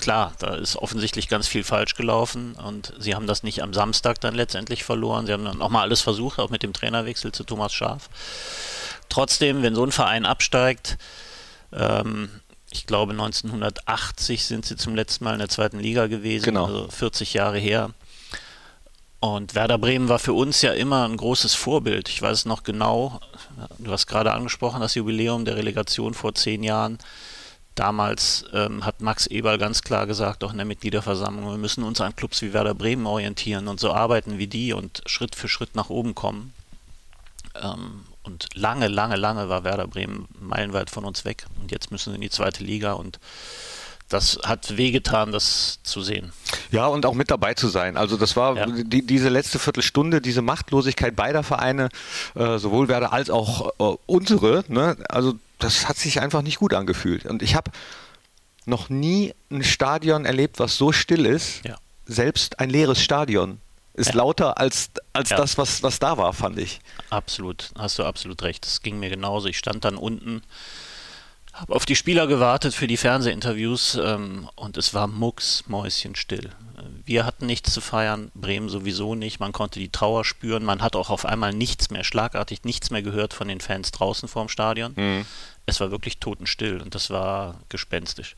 klar, 0.00 0.32
da 0.38 0.54
ist 0.54 0.76
offensichtlich 0.76 1.28
ganz 1.28 1.48
viel 1.48 1.64
falsch 1.64 1.94
gelaufen 1.94 2.54
und 2.54 2.92
sie 2.98 3.14
haben 3.14 3.26
das 3.26 3.42
nicht 3.42 3.62
am 3.62 3.74
Samstag 3.74 4.20
dann 4.20 4.34
letztendlich 4.34 4.84
verloren. 4.84 5.26
Sie 5.26 5.32
haben 5.32 5.44
dann 5.44 5.58
nochmal 5.58 5.82
alles 5.82 6.00
versucht, 6.00 6.38
auch 6.38 6.50
mit 6.50 6.62
dem 6.62 6.72
Trainerwechsel 6.72 7.32
zu 7.32 7.44
Thomas 7.44 7.72
Schaf. 7.72 8.08
Trotzdem, 9.08 9.62
wenn 9.62 9.74
so 9.74 9.84
ein 9.84 9.92
Verein 9.92 10.26
absteigt, 10.26 10.98
ähm, 11.72 12.28
ich 12.70 12.86
glaube 12.86 13.12
1980 13.12 14.44
sind 14.44 14.66
sie 14.66 14.76
zum 14.76 14.94
letzten 14.94 15.24
Mal 15.24 15.34
in 15.34 15.38
der 15.38 15.48
zweiten 15.48 15.78
Liga 15.78 16.06
gewesen, 16.06 16.46
genau. 16.46 16.66
also 16.66 16.88
40 16.88 17.34
Jahre 17.34 17.58
her. 17.58 17.90
Und 19.20 19.54
Werder 19.54 19.78
Bremen 19.78 20.08
war 20.08 20.18
für 20.18 20.34
uns 20.34 20.60
ja 20.60 20.72
immer 20.72 21.08
ein 21.08 21.16
großes 21.16 21.54
Vorbild. 21.54 22.10
Ich 22.10 22.20
weiß 22.20 22.40
es 22.40 22.44
noch 22.44 22.62
genau, 22.62 23.20
du 23.78 23.90
hast 23.90 24.06
gerade 24.06 24.32
angesprochen, 24.32 24.80
das 24.80 24.94
Jubiläum 24.96 25.46
der 25.46 25.56
Relegation 25.56 26.12
vor 26.12 26.34
zehn 26.34 26.62
Jahren. 26.62 26.98
Damals 27.74 28.44
ähm, 28.52 28.84
hat 28.84 29.00
Max 29.00 29.26
Eberl 29.26 29.58
ganz 29.58 29.82
klar 29.82 30.06
gesagt, 30.06 30.44
auch 30.44 30.52
in 30.52 30.58
der 30.58 30.66
Mitgliederversammlung, 30.66 31.50
wir 31.50 31.58
müssen 31.58 31.82
uns 31.82 32.00
an 32.00 32.14
Clubs 32.14 32.40
wie 32.42 32.52
Werder 32.52 32.74
Bremen 32.74 33.06
orientieren 33.06 33.66
und 33.66 33.80
so 33.80 33.92
arbeiten 33.92 34.38
wie 34.38 34.46
die 34.46 34.72
und 34.72 35.02
Schritt 35.06 35.34
für 35.34 35.48
Schritt 35.48 35.74
nach 35.74 35.90
oben 35.90 36.14
kommen. 36.14 36.52
Ähm, 37.60 38.04
und 38.22 38.48
lange, 38.54 38.88
lange, 38.88 39.16
lange 39.16 39.48
war 39.48 39.64
Werder 39.64 39.86
Bremen 39.86 40.28
meilenweit 40.40 40.88
von 40.88 41.04
uns 41.04 41.24
weg. 41.24 41.46
Und 41.60 41.72
jetzt 41.72 41.90
müssen 41.90 42.10
sie 42.10 42.16
in 42.16 42.22
die 42.22 42.30
zweite 42.30 42.64
Liga 42.64 42.92
und 42.92 43.18
das 44.08 44.38
hat 44.44 44.76
wehgetan, 44.76 45.32
das 45.32 45.80
zu 45.82 46.02
sehen. 46.02 46.32
Ja, 46.70 46.86
und 46.86 47.06
auch 47.06 47.14
mit 47.14 47.30
dabei 47.30 47.54
zu 47.54 47.68
sein. 47.68 47.96
Also 47.96 48.16
das 48.16 48.36
war 48.36 48.56
ja. 48.56 48.66
die, 48.66 49.04
diese 49.04 49.28
letzte 49.28 49.58
Viertelstunde, 49.58 50.20
diese 50.20 50.42
Machtlosigkeit 50.42 51.16
beider 51.16 51.42
Vereine, 51.42 51.88
äh, 52.34 52.58
sowohl 52.58 52.88
Werder 52.88 53.12
als 53.12 53.30
auch 53.30 53.72
äh, 53.78 53.96
unsere. 54.06 54.64
Ne? 54.68 54.96
Also 55.08 55.34
das 55.64 55.88
hat 55.88 55.96
sich 55.96 56.20
einfach 56.20 56.42
nicht 56.42 56.58
gut 56.58 56.74
angefühlt. 56.74 57.24
Und 57.26 57.42
ich 57.42 57.54
habe 57.54 57.70
noch 58.66 58.88
nie 58.90 59.34
ein 59.50 59.64
Stadion 59.64 60.24
erlebt, 60.24 60.58
was 60.58 60.76
so 60.76 60.92
still 60.92 61.26
ist. 61.26 61.64
Ja. 61.64 61.76
Selbst 62.06 62.60
ein 62.60 62.70
leeres 62.70 63.00
Stadion 63.00 63.60
ist 63.94 64.10
ja. 64.10 64.16
lauter 64.16 64.58
als, 64.58 64.90
als 65.12 65.30
ja. 65.30 65.36
das, 65.36 65.56
was, 65.56 65.82
was 65.82 65.98
da 65.98 66.18
war, 66.18 66.32
fand 66.32 66.58
ich. 66.58 66.80
Absolut, 67.10 67.70
hast 67.78 67.98
du 67.98 68.04
absolut 68.04 68.42
recht. 68.42 68.66
Das 68.66 68.82
ging 68.82 68.98
mir 68.98 69.08
genauso. 69.08 69.48
Ich 69.48 69.56
stand 69.56 69.84
dann 69.84 69.96
unten, 69.96 70.42
habe 71.52 71.74
auf 71.74 71.86
die 71.86 71.96
Spieler 71.96 72.26
gewartet 72.26 72.74
für 72.74 72.88
die 72.88 72.96
Fernsehinterviews 72.96 73.98
ähm, 74.02 74.50
und 74.56 74.76
es 74.76 74.92
war 74.92 75.06
mucksmäuschenstill. 75.06 76.50
Wir 77.06 77.24
hatten 77.24 77.46
nichts 77.46 77.72
zu 77.72 77.80
feiern, 77.80 78.30
Bremen 78.34 78.68
sowieso 78.68 79.14
nicht. 79.14 79.38
Man 79.40 79.52
konnte 79.52 79.78
die 79.78 79.90
Trauer 79.90 80.24
spüren. 80.24 80.64
Man 80.64 80.82
hat 80.82 80.96
auch 80.96 81.08
auf 81.08 81.24
einmal 81.24 81.52
nichts 81.52 81.90
mehr, 81.90 82.04
schlagartig 82.04 82.64
nichts 82.64 82.90
mehr 82.90 83.02
gehört 83.02 83.32
von 83.32 83.48
den 83.48 83.60
Fans 83.60 83.92
draußen 83.92 84.28
vorm 84.28 84.48
Stadion. 84.48 84.92
Mhm 84.96 85.24
es 85.66 85.80
war 85.80 85.90
wirklich 85.90 86.18
totenstill 86.18 86.80
und 86.80 86.94
das 86.94 87.10
war 87.10 87.60
gespenstisch. 87.68 88.36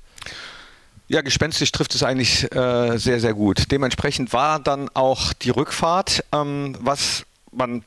Ja, 1.08 1.20
gespenstisch 1.20 1.70
trifft 1.70 1.94
es 1.94 2.02
eigentlich 2.02 2.50
äh, 2.52 2.98
sehr, 2.98 3.20
sehr 3.20 3.34
gut. 3.34 3.70
Dementsprechend 3.70 4.32
war 4.32 4.58
dann 4.58 4.90
auch 4.94 5.32
die 5.32 5.50
Rückfahrt, 5.50 6.24
ähm, 6.32 6.76
was 6.80 7.24
man, 7.52 7.84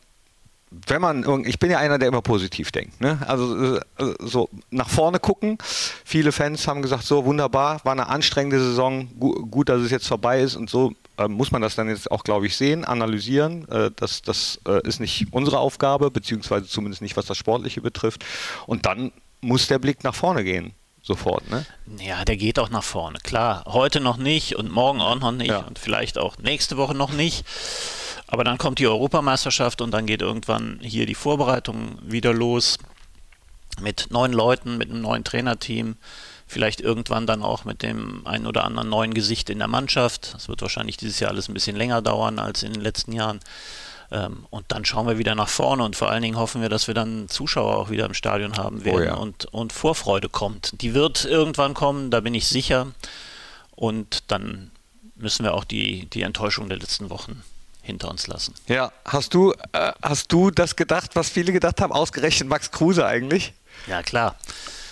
wenn 0.71 1.01
man, 1.01 1.45
ich 1.45 1.59
bin 1.59 1.69
ja 1.69 1.79
einer, 1.79 1.97
der 1.97 2.07
immer 2.07 2.21
positiv 2.21 2.71
denkt, 2.71 3.01
ne? 3.01 3.19
also 3.27 3.75
äh, 3.75 3.81
so 4.19 4.49
nach 4.71 4.87
vorne 4.87 5.19
gucken. 5.19 5.57
Viele 6.05 6.31
Fans 6.31 6.65
haben 6.65 6.81
gesagt, 6.81 7.03
so 7.03 7.25
wunderbar, 7.25 7.81
war 7.83 7.91
eine 7.91 8.07
anstrengende 8.07 8.59
Saison, 8.59 9.09
gu 9.19 9.45
gut, 9.47 9.67
dass 9.67 9.81
es 9.81 9.91
jetzt 9.91 10.07
vorbei 10.07 10.41
ist 10.41 10.55
und 10.55 10.69
so 10.69 10.93
äh, 11.17 11.27
muss 11.27 11.51
man 11.51 11.61
das 11.61 11.75
dann 11.75 11.89
jetzt 11.89 12.09
auch, 12.09 12.23
glaube 12.23 12.45
ich, 12.45 12.55
sehen, 12.55 12.85
analysieren. 12.85 13.67
Äh, 13.67 13.91
das 13.97 14.21
das 14.21 14.61
äh, 14.65 14.87
ist 14.87 15.01
nicht 15.01 15.27
unsere 15.31 15.59
Aufgabe, 15.59 16.09
beziehungsweise 16.09 16.67
zumindest 16.67 17.01
nicht, 17.01 17.17
was 17.17 17.25
das 17.25 17.37
Sportliche 17.37 17.81
betrifft. 17.81 18.23
Und 18.65 18.85
dann 18.85 19.11
muss 19.41 19.67
der 19.67 19.79
Blick 19.79 20.03
nach 20.03 20.15
vorne 20.15 20.43
gehen. 20.43 20.73
Sofort, 21.01 21.49
ne? 21.49 21.65
Ja, 21.97 22.25
der 22.25 22.37
geht 22.37 22.59
auch 22.59 22.69
nach 22.69 22.83
vorne. 22.83 23.19
Klar, 23.23 23.63
heute 23.65 23.99
noch 23.99 24.17
nicht 24.17 24.55
und 24.55 24.71
morgen 24.71 25.01
auch 25.01 25.15
noch 25.15 25.31
nicht 25.31 25.49
ja. 25.49 25.59
und 25.59 25.79
vielleicht 25.79 26.17
auch 26.17 26.37
nächste 26.37 26.77
Woche 26.77 26.93
noch 26.93 27.11
nicht. 27.11 27.45
Aber 28.27 28.43
dann 28.43 28.57
kommt 28.59 28.79
die 28.79 28.87
Europameisterschaft 28.87 29.81
und 29.81 29.91
dann 29.91 30.05
geht 30.05 30.21
irgendwann 30.21 30.79
hier 30.81 31.05
die 31.05 31.15
Vorbereitung 31.15 31.97
wieder 32.03 32.33
los 32.33 32.77
mit 33.81 34.07
neuen 34.11 34.33
Leuten, 34.33 34.77
mit 34.77 34.91
einem 34.91 35.01
neuen 35.01 35.23
Trainerteam, 35.23 35.95
vielleicht 36.45 36.81
irgendwann 36.81 37.25
dann 37.25 37.41
auch 37.41 37.65
mit 37.65 37.81
dem 37.81 38.27
einen 38.27 38.45
oder 38.45 38.65
anderen 38.65 38.89
neuen 38.89 39.13
Gesicht 39.13 39.49
in 39.49 39.57
der 39.59 39.67
Mannschaft. 39.67 40.33
Das 40.35 40.47
wird 40.47 40.61
wahrscheinlich 40.61 40.97
dieses 40.97 41.19
Jahr 41.19 41.31
alles 41.31 41.47
ein 41.47 41.53
bisschen 41.53 41.75
länger 41.75 42.01
dauern 42.01 42.39
als 42.39 42.61
in 42.61 42.73
den 42.73 42.81
letzten 42.81 43.13
Jahren. 43.13 43.39
Ähm, 44.11 44.45
und 44.49 44.65
dann 44.69 44.85
schauen 44.85 45.07
wir 45.07 45.17
wieder 45.17 45.35
nach 45.35 45.49
vorne 45.49 45.83
und 45.83 45.95
vor 45.95 46.09
allen 46.09 46.21
Dingen 46.21 46.37
hoffen 46.37 46.61
wir, 46.61 46.69
dass 46.69 46.87
wir 46.87 46.93
dann 46.93 47.29
Zuschauer 47.29 47.77
auch 47.77 47.89
wieder 47.89 48.05
im 48.05 48.13
Stadion 48.13 48.57
haben 48.57 48.83
werden 48.83 49.01
oh 49.01 49.03
ja. 49.03 49.13
und, 49.15 49.45
und 49.45 49.73
Vorfreude 49.73 50.29
kommt. 50.29 50.81
Die 50.81 50.93
wird 50.93 51.25
irgendwann 51.25 51.73
kommen, 51.73 52.09
da 52.09 52.19
bin 52.19 52.33
ich 52.33 52.47
sicher. 52.47 52.87
Und 53.75 54.31
dann 54.31 54.71
müssen 55.15 55.43
wir 55.43 55.53
auch 55.53 55.63
die, 55.63 56.07
die 56.07 56.23
Enttäuschung 56.23 56.69
der 56.69 56.79
letzten 56.79 57.09
Wochen 57.09 57.43
hinter 57.81 58.09
uns 58.09 58.27
lassen. 58.27 58.53
Ja, 58.67 58.91
hast 59.05 59.33
du, 59.33 59.53
äh, 59.73 59.91
hast 60.01 60.31
du 60.31 60.51
das 60.51 60.75
gedacht, 60.75 61.11
was 61.15 61.29
viele 61.29 61.51
gedacht 61.51 61.81
haben, 61.81 61.91
ausgerechnet 61.91 62.49
Max 62.49 62.71
Kruse 62.71 63.05
eigentlich? 63.05 63.53
Ja, 63.87 64.01
klar. 64.01 64.35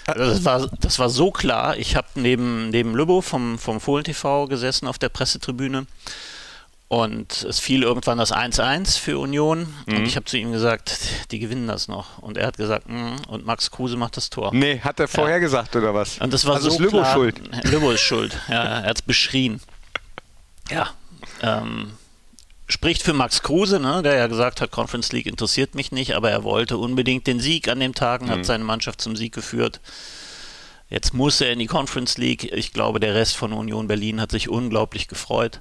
Das 0.05 0.45
war, 0.45 0.67
das 0.79 1.00
war 1.00 1.09
so 1.09 1.31
klar. 1.31 1.75
Ich 1.77 1.97
habe 1.97 2.07
neben, 2.15 2.69
neben 2.69 2.95
Lübbo 2.95 3.21
vom, 3.21 3.59
vom 3.59 3.81
Fohlen 3.81 4.05
TV 4.05 4.47
gesessen 4.47 4.88
auf 4.88 4.97
der 4.97 5.09
Pressetribüne 5.09 5.86
und 6.89 7.44
es 7.44 7.60
fiel 7.60 7.84
irgendwann 7.84 8.17
das 8.17 8.34
1-1 8.34 8.98
für 8.98 9.20
Union. 9.20 9.74
Mhm. 9.86 9.98
Und 9.98 10.06
ich 10.06 10.15
habe 10.15 10.25
zu 10.25 10.38
ihm 10.38 10.53
gesagt, 10.53 11.32
die 11.32 11.39
gewinnen 11.39 11.67
das 11.67 11.88
noch. 11.88 12.20
Und 12.20 12.38
er 12.38 12.48
hat 12.48 12.58
gesagt, 12.58 12.88
mm, 12.88 13.27
und 13.27 13.46
Max 13.46 13.72
Kruse 13.72 13.98
macht 13.98 14.15
das 14.15 14.29
Tor. 14.29 14.51
Nee, 14.53 14.79
hat 14.79 15.00
er 15.00 15.10
vorher 15.10 15.36
ja. 15.36 15.39
gesagt 15.39 15.75
oder 15.75 15.94
was? 15.94 16.17
Und 16.20 16.34
das 16.34 16.46
war 16.46 16.56
also 16.56 16.70
so 16.70 16.75
ist 16.75 16.82
Lübbo 16.82 17.01
klar. 17.01 17.13
schuld. 17.13 17.41
Lübbo 17.63 17.91
ist 17.91 18.01
schuld. 18.01 18.39
Ja, 18.48 18.63
er 18.63 18.84
hat 18.84 18.98
es 18.98 19.01
beschrien. 19.01 19.60
Ja. 20.72 20.91
Ähm, 21.41 21.91
spricht 22.70 23.03
für 23.03 23.13
Max 23.13 23.44
Kruse, 23.44 23.82
ne, 23.82 24.01
der 24.01 24.15
ja 24.15 24.27
gesagt 24.27 24.62
hat, 24.62 24.72
Conference 24.72 25.12
League 25.12 25.25
interessiert 25.25 25.75
mich 25.75 25.91
nicht, 25.91 26.15
aber 26.15 26.32
er 26.32 26.44
wollte 26.44 26.77
unbedingt 26.77 27.27
den 27.27 27.41
Sieg 27.41 27.67
an 27.67 27.82
dem 27.82 27.96
Tag 27.96 28.22
und 28.22 28.27
mhm. 28.27 28.32
hat 28.32 28.46
seine 28.46 28.63
Mannschaft 28.63 29.01
zum 29.01 29.17
Sieg 29.17 29.34
geführt. 29.34 29.82
Jetzt 30.89 31.13
muss 31.13 31.41
er 31.41 31.51
in 31.51 31.60
die 31.60 31.67
Conference 31.67 32.17
League. 32.17 32.46
Ich 32.53 32.72
glaube, 32.72 33.01
der 33.01 33.13
Rest 33.13 33.36
von 33.36 33.51
Union 33.51 33.88
Berlin 33.88 34.22
hat 34.22 34.32
sich 34.32 34.48
unglaublich 34.48 35.10
gefreut. 35.10 35.60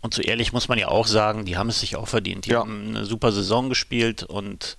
Und 0.00 0.14
so 0.14 0.22
ehrlich 0.22 0.52
muss 0.52 0.68
man 0.68 0.78
ja 0.78 0.88
auch 0.88 1.06
sagen, 1.06 1.44
die 1.44 1.56
haben 1.56 1.68
es 1.68 1.80
sich 1.80 1.96
auch 1.96 2.08
verdient. 2.08 2.46
Die 2.46 2.50
ja. 2.50 2.60
haben 2.60 2.88
eine 2.88 3.04
super 3.04 3.32
Saison 3.32 3.68
gespielt 3.68 4.22
und 4.22 4.76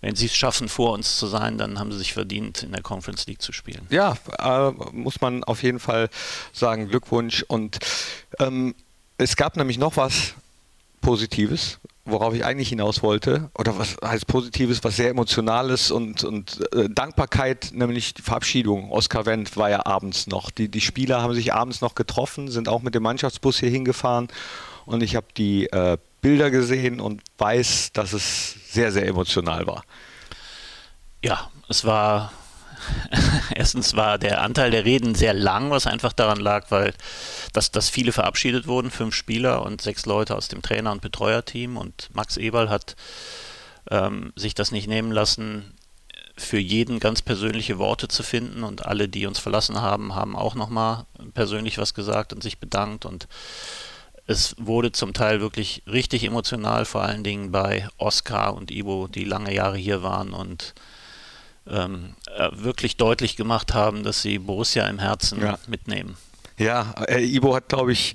wenn 0.00 0.14
sie 0.14 0.26
es 0.26 0.36
schaffen, 0.36 0.68
vor 0.68 0.92
uns 0.92 1.18
zu 1.18 1.26
sein, 1.26 1.56
dann 1.56 1.78
haben 1.78 1.90
sie 1.90 1.98
sich 1.98 2.12
verdient, 2.12 2.62
in 2.62 2.72
der 2.72 2.82
Conference 2.82 3.26
League 3.26 3.40
zu 3.40 3.52
spielen. 3.52 3.86
Ja, 3.90 4.16
äh, 4.38 4.70
muss 4.92 5.20
man 5.20 5.42
auf 5.44 5.62
jeden 5.62 5.80
Fall 5.80 6.10
sagen, 6.52 6.88
Glückwunsch. 6.88 7.44
Und 7.48 7.78
ähm, 8.38 8.74
es 9.18 9.36
gab 9.36 9.56
nämlich 9.56 9.78
noch 9.78 9.96
was 9.96 10.34
Positives, 11.00 11.78
worauf 12.06 12.34
ich 12.34 12.44
eigentlich 12.44 12.68
hinaus 12.68 13.02
wollte, 13.02 13.50
oder 13.58 13.78
was 13.78 13.96
heißt 14.02 14.26
Positives, 14.26 14.82
was 14.84 14.96
sehr 14.96 15.10
Emotionales 15.10 15.90
und, 15.90 16.24
und 16.24 16.72
äh, 16.74 16.88
Dankbarkeit, 16.88 17.70
nämlich 17.72 18.14
die 18.14 18.22
Verabschiedung. 18.22 18.90
Oskar 18.90 19.26
Wendt 19.26 19.56
war 19.56 19.70
ja 19.70 19.84
abends 19.84 20.26
noch. 20.26 20.50
Die, 20.50 20.68
die 20.68 20.80
Spieler 20.80 21.22
haben 21.22 21.34
sich 21.34 21.52
abends 21.52 21.80
noch 21.80 21.94
getroffen, 21.94 22.48
sind 22.48 22.68
auch 22.68 22.82
mit 22.82 22.94
dem 22.94 23.02
Mannschaftsbus 23.02 23.58
hier 23.58 23.70
hingefahren 23.70 24.28
und 24.86 25.02
ich 25.02 25.16
habe 25.16 25.26
die 25.36 25.66
äh, 25.66 25.98
Bilder 26.20 26.50
gesehen 26.50 27.00
und 27.00 27.22
weiß, 27.38 27.90
dass 27.92 28.12
es 28.12 28.56
sehr, 28.72 28.90
sehr 28.92 29.06
emotional 29.06 29.66
war. 29.66 29.84
Ja, 31.22 31.50
es 31.68 31.84
war 31.84 32.32
erstens 33.54 33.96
war 33.96 34.18
der 34.18 34.42
Anteil 34.42 34.70
der 34.70 34.84
Reden 34.84 35.14
sehr 35.14 35.34
lang, 35.34 35.70
was 35.70 35.86
einfach 35.86 36.12
daran 36.12 36.40
lag, 36.40 36.70
weil 36.70 36.92
dass, 37.52 37.70
dass 37.70 37.88
viele 37.88 38.12
verabschiedet 38.12 38.66
wurden, 38.66 38.90
fünf 38.90 39.14
Spieler 39.14 39.62
und 39.62 39.80
sechs 39.80 40.06
Leute 40.06 40.36
aus 40.36 40.48
dem 40.48 40.62
Trainer- 40.62 40.92
und 40.92 41.02
Betreuerteam. 41.02 41.76
Und 41.76 42.10
Max 42.12 42.36
Eberl 42.36 42.68
hat 42.68 42.96
ähm, 43.90 44.32
sich 44.36 44.54
das 44.54 44.72
nicht 44.72 44.88
nehmen 44.88 45.12
lassen, 45.12 45.72
für 46.38 46.58
jeden 46.58 47.00
ganz 47.00 47.22
persönliche 47.22 47.78
Worte 47.78 48.08
zu 48.08 48.22
finden. 48.22 48.62
Und 48.62 48.84
alle, 48.84 49.08
die 49.08 49.26
uns 49.26 49.38
verlassen 49.38 49.80
haben, 49.80 50.14
haben 50.14 50.36
auch 50.36 50.54
nochmal 50.54 51.06
persönlich 51.34 51.78
was 51.78 51.94
gesagt 51.94 52.32
und 52.32 52.42
sich 52.42 52.58
bedankt. 52.58 53.06
Und 53.06 53.26
es 54.26 54.54
wurde 54.58 54.92
zum 54.92 55.14
Teil 55.14 55.40
wirklich 55.40 55.82
richtig 55.86 56.24
emotional, 56.24 56.84
vor 56.84 57.02
allen 57.02 57.24
Dingen 57.24 57.52
bei 57.52 57.88
Oskar 57.96 58.54
und 58.54 58.70
Ivo, 58.70 59.08
die 59.08 59.24
lange 59.24 59.54
Jahre 59.54 59.78
hier 59.78 60.02
waren 60.02 60.32
und 60.32 60.74
ähm, 61.68 62.14
äh, 62.36 62.48
wirklich 62.52 62.96
deutlich 62.96 63.36
gemacht 63.36 63.74
haben, 63.74 64.02
dass 64.02 64.22
sie 64.22 64.38
Borussia 64.38 64.86
im 64.86 64.98
Herzen 64.98 65.40
ja. 65.40 65.58
mitnehmen. 65.66 66.16
Ja, 66.58 66.94
äh, 67.06 67.22
Ivo 67.22 67.54
hat, 67.54 67.68
glaube 67.68 67.92
ich, 67.92 68.14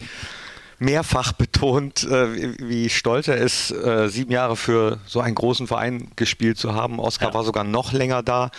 mehrfach 0.81 1.31
betont, 1.33 2.03
äh, 2.05 2.57
wie 2.57 2.89
stolz 2.89 3.27
er 3.27 3.37
ist, 3.37 3.69
äh, 3.69 4.09
sieben 4.09 4.31
Jahre 4.31 4.55
für 4.55 4.97
so 5.05 5.21
einen 5.21 5.35
großen 5.35 5.67
Verein 5.67 6.07
gespielt 6.15 6.57
zu 6.57 6.73
haben. 6.73 6.99
Oskar 6.99 7.29
ja. 7.29 7.33
war 7.35 7.43
sogar 7.43 7.63
noch 7.63 7.93
länger 7.93 8.23
da. 8.23 8.49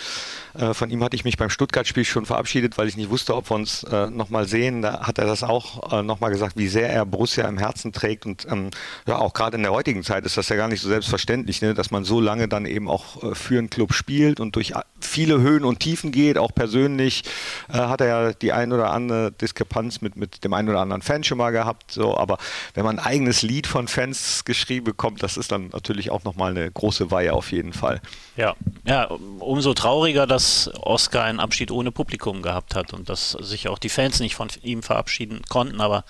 Äh, 0.55 0.73
von 0.73 0.89
ihm 0.91 1.03
hatte 1.03 1.17
ich 1.17 1.25
mich 1.25 1.37
beim 1.37 1.51
Stuttgart-Spiel 1.51 2.05
schon 2.05 2.25
verabschiedet, 2.25 2.79
weil 2.79 2.87
ich 2.87 2.97
nicht 2.97 3.11
wusste, 3.11 3.35
ob 3.35 3.51
wir 3.51 3.57
uns 3.57 3.83
äh, 3.85 4.09
nochmal 4.09 4.47
sehen. 4.47 4.83
Da 4.83 5.01
hat 5.01 5.19
er 5.19 5.27
das 5.27 5.43
auch 5.43 5.93
äh, 5.93 6.05
nochmal 6.05 6.31
gesagt, 6.31 6.57
wie 6.57 6.69
sehr 6.69 6.89
er 6.91 7.05
Borussia 7.05 7.49
im 7.49 7.59
Herzen 7.59 7.93
trägt. 7.93 8.25
Und 8.25 8.47
ähm, 8.49 8.71
ja, 9.09 9.19
auch 9.19 9.35
gerade 9.35 9.57
in 9.57 9.63
der 9.65 9.73
heutigen 9.73 10.05
Zeit 10.05 10.25
ist 10.25 10.37
das 10.37 10.49
ja 10.49 10.55
gar 10.55 10.69
nicht 10.69 10.81
so 10.81 10.89
selbstverständlich, 10.89 11.61
ne, 11.61 11.75
dass 11.75 11.91
man 11.91 12.05
so 12.05 12.21
lange 12.21 12.47
dann 12.47 12.67
eben 12.67 12.89
auch 12.89 13.21
äh, 13.25 13.35
für 13.35 13.59
einen 13.59 13.69
Club 13.69 13.95
spielt 13.95 14.39
und 14.39 14.55
durch 14.55 14.75
viele 15.01 15.41
Höhen 15.41 15.65
und 15.65 15.81
Tiefen 15.81 16.13
geht. 16.13 16.39
Auch 16.39 16.55
persönlich 16.55 17.25
äh, 17.69 17.79
hat 17.79 18.01
er 18.01 18.07
ja 18.07 18.33
die 18.33 18.53
ein 18.53 18.73
oder 18.73 18.93
andere 18.93 19.33
Diskrepanz 19.33 20.03
mit, 20.03 20.15
mit 20.15 20.45
dem 20.45 20.53
einen 20.53 20.69
oder 20.69 20.81
anderen 20.81 21.03
Fan 21.03 21.25
schon 21.25 21.39
mal 21.39 21.51
gehabt. 21.51 21.91
So. 21.91 22.12
Aber 22.19 22.39
wenn 22.75 22.85
man 22.85 22.99
ein 22.99 23.05
eigenes 23.05 23.43
Lied 23.43 23.67
von 23.67 23.89
Fans 23.89 24.45
geschrieben 24.45 24.85
bekommt, 24.85 25.23
das 25.23 25.37
ist 25.37 25.51
dann 25.51 25.69
natürlich 25.69 26.11
auch 26.11 26.25
nochmal 26.25 26.51
eine 26.51 26.71
große 26.71 27.11
Weihe 27.11 27.33
auf 27.33 27.53
jeden 27.53 27.73
Fall. 27.73 28.01
Ja, 28.37 28.55
ja 28.85 29.05
umso 29.39 29.75
trauriger, 29.75 30.27
dass 30.27 30.43
dass 30.43 30.71
Oscar 30.83 31.25
einen 31.25 31.41
Abschied 31.41 31.71
ohne 31.71 31.93
Publikum 31.93 32.43
gehabt 32.43 32.75
hat 32.75 32.93
und 32.93 33.09
dass 33.09 33.31
sich 33.31 33.69
auch 33.69 33.79
die 33.79 33.89
Fans 33.89 34.21
nicht 34.21 34.35
von 34.35 34.49
ihm 34.63 34.83
verabschieden 34.83 35.43
konnten, 35.49 35.81
aber, 35.81 36.05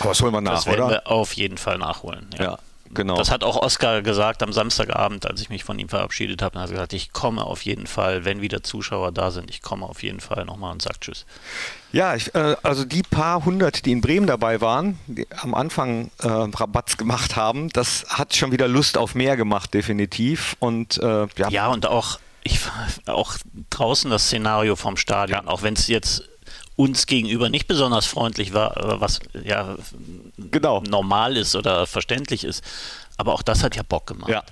aber 0.00 0.08
das 0.10 0.22
holen 0.22 0.32
wir 0.32 0.40
nach, 0.40 0.54
das 0.54 0.66
werden 0.66 0.84
oder? 0.84 0.90
wir 0.90 1.10
auf 1.10 1.34
jeden 1.34 1.58
Fall 1.58 1.78
nachholen. 1.78 2.30
Ja. 2.38 2.44
ja. 2.44 2.58
Genau. 2.94 3.16
Das 3.16 3.30
hat 3.30 3.44
auch 3.44 3.56
Oscar 3.56 4.02
gesagt 4.02 4.42
am 4.42 4.52
Samstagabend, 4.52 5.26
als 5.26 5.40
ich 5.40 5.50
mich 5.50 5.64
von 5.64 5.78
ihm 5.78 5.88
verabschiedet 5.88 6.42
habe. 6.42 6.58
Er 6.58 6.62
hat 6.62 6.70
gesagt, 6.70 6.92
ich 6.92 7.12
komme 7.12 7.44
auf 7.44 7.62
jeden 7.62 7.86
Fall, 7.86 8.24
wenn 8.24 8.40
wieder 8.40 8.62
Zuschauer 8.62 9.12
da 9.12 9.30
sind, 9.30 9.50
ich 9.50 9.62
komme 9.62 9.86
auf 9.86 10.02
jeden 10.02 10.20
Fall 10.20 10.44
nochmal 10.44 10.72
und 10.72 10.82
sage 10.82 11.00
Tschüss. 11.00 11.26
Ja, 11.92 12.14
ich, 12.14 12.34
äh, 12.34 12.56
also 12.62 12.84
die 12.84 13.02
paar 13.02 13.44
hundert, 13.44 13.84
die 13.86 13.92
in 13.92 14.00
Bremen 14.00 14.26
dabei 14.26 14.60
waren, 14.60 14.98
die 15.06 15.26
am 15.36 15.54
Anfang 15.54 16.10
äh, 16.20 16.28
Rabatz 16.28 16.96
gemacht 16.96 17.36
haben, 17.36 17.68
das 17.70 18.04
hat 18.08 18.34
schon 18.34 18.52
wieder 18.52 18.68
Lust 18.68 18.96
auf 18.96 19.14
mehr 19.14 19.36
gemacht, 19.36 19.74
definitiv. 19.74 20.56
Und, 20.60 20.98
äh, 20.98 21.26
ja. 21.36 21.48
ja, 21.50 21.68
und 21.68 21.86
auch 21.86 22.18
ich 22.44 22.60
auch 23.06 23.36
draußen 23.70 24.10
das 24.10 24.26
Szenario 24.26 24.76
vom 24.76 24.96
Stadion, 24.98 25.46
ja. 25.46 25.50
auch 25.50 25.62
wenn 25.62 25.74
es 25.74 25.88
jetzt 25.88 26.28
uns 26.76 27.06
gegenüber 27.06 27.48
nicht 27.48 27.66
besonders 27.66 28.06
freundlich 28.06 28.52
war, 28.52 29.00
was 29.00 29.20
ja 29.44 29.76
genau. 30.38 30.82
normal 30.82 31.36
ist 31.36 31.54
oder 31.54 31.86
verständlich 31.86 32.44
ist. 32.44 32.64
Aber 33.16 33.32
auch 33.34 33.42
das 33.42 33.62
hat 33.62 33.76
ja 33.76 33.82
Bock 33.82 34.06
gemacht. 34.06 34.30
Ja. 34.30 34.42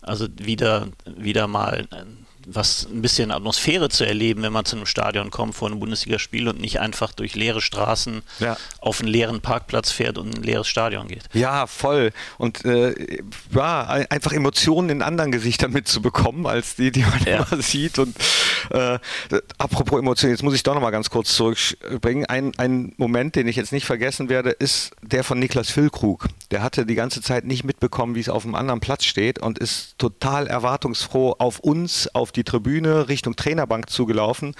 Also 0.00 0.28
wieder, 0.36 0.88
wieder 1.04 1.46
mal 1.46 1.88
was 2.46 2.86
ein 2.90 3.02
bisschen 3.02 3.30
Atmosphäre 3.30 3.88
zu 3.88 4.04
erleben, 4.04 4.42
wenn 4.42 4.52
man 4.52 4.64
zu 4.64 4.76
einem 4.76 4.86
Stadion 4.86 5.30
kommt 5.30 5.54
vor 5.54 5.68
einem 5.68 5.80
Bundesligaspiel 5.80 6.48
und 6.48 6.60
nicht 6.60 6.80
einfach 6.80 7.12
durch 7.12 7.34
leere 7.34 7.60
Straßen 7.60 8.22
ja. 8.40 8.56
auf 8.80 9.00
einen 9.00 9.08
leeren 9.08 9.40
Parkplatz 9.40 9.90
fährt 9.90 10.18
und 10.18 10.36
ein 10.36 10.42
leeres 10.42 10.68
Stadion 10.68 11.08
geht. 11.08 11.24
Ja, 11.32 11.66
voll. 11.66 12.12
Und 12.38 12.64
äh, 12.64 12.94
ja, 13.52 13.84
einfach 14.10 14.32
Emotionen 14.32 14.90
in 14.90 15.02
anderen 15.02 15.32
Gesichtern 15.32 15.72
mitzubekommen, 15.72 16.46
als 16.46 16.76
die, 16.76 16.90
die 16.90 17.02
man 17.02 17.22
ja. 17.24 17.44
immer 17.50 17.62
sieht. 17.62 17.98
Und 17.98 18.16
äh, 18.70 18.98
apropos 19.58 19.98
Emotionen, 19.98 20.32
jetzt 20.32 20.42
muss 20.42 20.54
ich 20.54 20.62
doch 20.62 20.74
nochmal 20.74 20.92
ganz 20.92 21.10
kurz 21.10 21.34
zurückbringen. 21.34 22.26
Ein, 22.26 22.52
ein 22.58 22.92
Moment, 22.96 23.36
den 23.36 23.48
ich 23.48 23.56
jetzt 23.56 23.72
nicht 23.72 23.86
vergessen 23.86 24.28
werde, 24.28 24.50
ist 24.50 24.92
der 25.02 25.24
von 25.24 25.38
Niklas 25.38 25.70
Füllkrug. 25.70 26.28
Der 26.50 26.62
hatte 26.62 26.86
die 26.86 26.94
ganze 26.94 27.22
Zeit 27.22 27.44
nicht 27.44 27.64
mitbekommen, 27.64 28.14
wie 28.14 28.20
es 28.20 28.28
auf 28.28 28.44
einem 28.44 28.54
anderen 28.54 28.80
Platz 28.80 29.04
steht 29.04 29.38
und 29.38 29.58
ist 29.58 29.98
total 29.98 30.46
erwartungsfroh 30.46 31.36
auf 31.38 31.58
uns, 31.60 32.08
auf 32.14 32.32
die 32.36 32.44
Tribüne 32.44 33.08
Richtung 33.08 33.36
Trainerbank 33.36 33.90
zugelaufen 33.90 34.54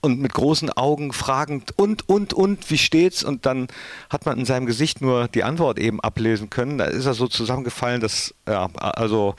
und 0.00 0.20
mit 0.20 0.32
großen 0.34 0.70
Augen 0.70 1.12
fragend 1.12 1.72
und, 1.76 2.08
und, 2.08 2.32
und, 2.32 2.70
wie 2.70 2.78
steht's? 2.78 3.22
Und 3.24 3.46
dann 3.46 3.68
hat 4.10 4.26
man 4.26 4.38
in 4.38 4.44
seinem 4.44 4.66
Gesicht 4.66 5.00
nur 5.00 5.28
die 5.28 5.44
Antwort 5.44 5.78
eben 5.78 6.00
ablesen 6.00 6.50
können. 6.50 6.78
Da 6.78 6.84
ist 6.84 7.06
er 7.06 7.14
so 7.14 7.28
zusammengefallen, 7.28 8.00
dass, 8.00 8.34
ja, 8.46 8.68
also. 8.74 9.34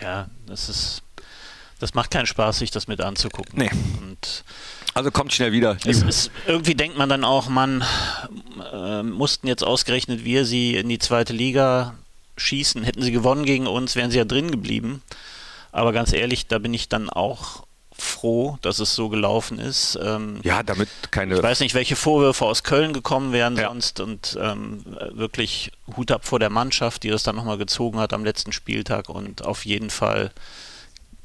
Ja, 0.00 0.28
das 0.46 0.68
ist, 0.68 1.02
das 1.78 1.94
macht 1.94 2.10
keinen 2.10 2.26
Spaß, 2.26 2.58
sich 2.58 2.70
das 2.70 2.88
mit 2.88 3.00
anzugucken. 3.00 3.58
Nee. 3.58 3.70
Und 4.00 4.44
also 4.96 5.10
kommt 5.10 5.34
schnell 5.34 5.52
wieder. 5.52 5.76
Ist, 5.84 6.30
irgendwie 6.46 6.74
denkt 6.74 6.96
man 6.96 7.10
dann 7.10 7.22
auch, 7.22 7.50
man 7.50 7.84
äh, 8.72 9.02
mussten 9.02 9.46
jetzt 9.46 9.62
ausgerechnet 9.62 10.24
wir 10.24 10.46
sie 10.46 10.74
in 10.74 10.88
die 10.88 10.98
zweite 10.98 11.34
Liga 11.34 11.94
schießen. 12.38 12.82
Hätten 12.82 13.02
sie 13.02 13.12
gewonnen 13.12 13.44
gegen 13.44 13.66
uns, 13.66 13.94
wären 13.94 14.10
sie 14.10 14.16
ja 14.16 14.24
drin 14.24 14.50
geblieben. 14.50 15.02
Aber 15.76 15.92
ganz 15.92 16.14
ehrlich, 16.14 16.46
da 16.46 16.58
bin 16.58 16.72
ich 16.72 16.88
dann 16.88 17.10
auch 17.10 17.66
froh, 17.92 18.56
dass 18.62 18.78
es 18.78 18.94
so 18.94 19.10
gelaufen 19.10 19.58
ist. 19.58 19.98
Ähm, 20.02 20.40
ja, 20.42 20.62
damit 20.62 20.88
keine. 21.10 21.34
Ich 21.34 21.42
weiß 21.42 21.60
nicht, 21.60 21.74
welche 21.74 21.96
Vorwürfe 21.96 22.46
aus 22.46 22.62
Köln 22.62 22.94
gekommen 22.94 23.34
wären 23.34 23.56
ja. 23.56 23.68
sonst 23.68 24.00
und 24.00 24.38
ähm, 24.40 24.84
wirklich 25.10 25.72
Hut 25.94 26.10
ab 26.12 26.24
vor 26.24 26.38
der 26.38 26.48
Mannschaft, 26.48 27.02
die 27.02 27.10
das 27.10 27.24
dann 27.24 27.36
nochmal 27.36 27.58
gezogen 27.58 27.98
hat 27.98 28.14
am 28.14 28.24
letzten 28.24 28.52
Spieltag 28.52 29.10
und 29.10 29.44
auf 29.44 29.66
jeden 29.66 29.90
Fall 29.90 30.30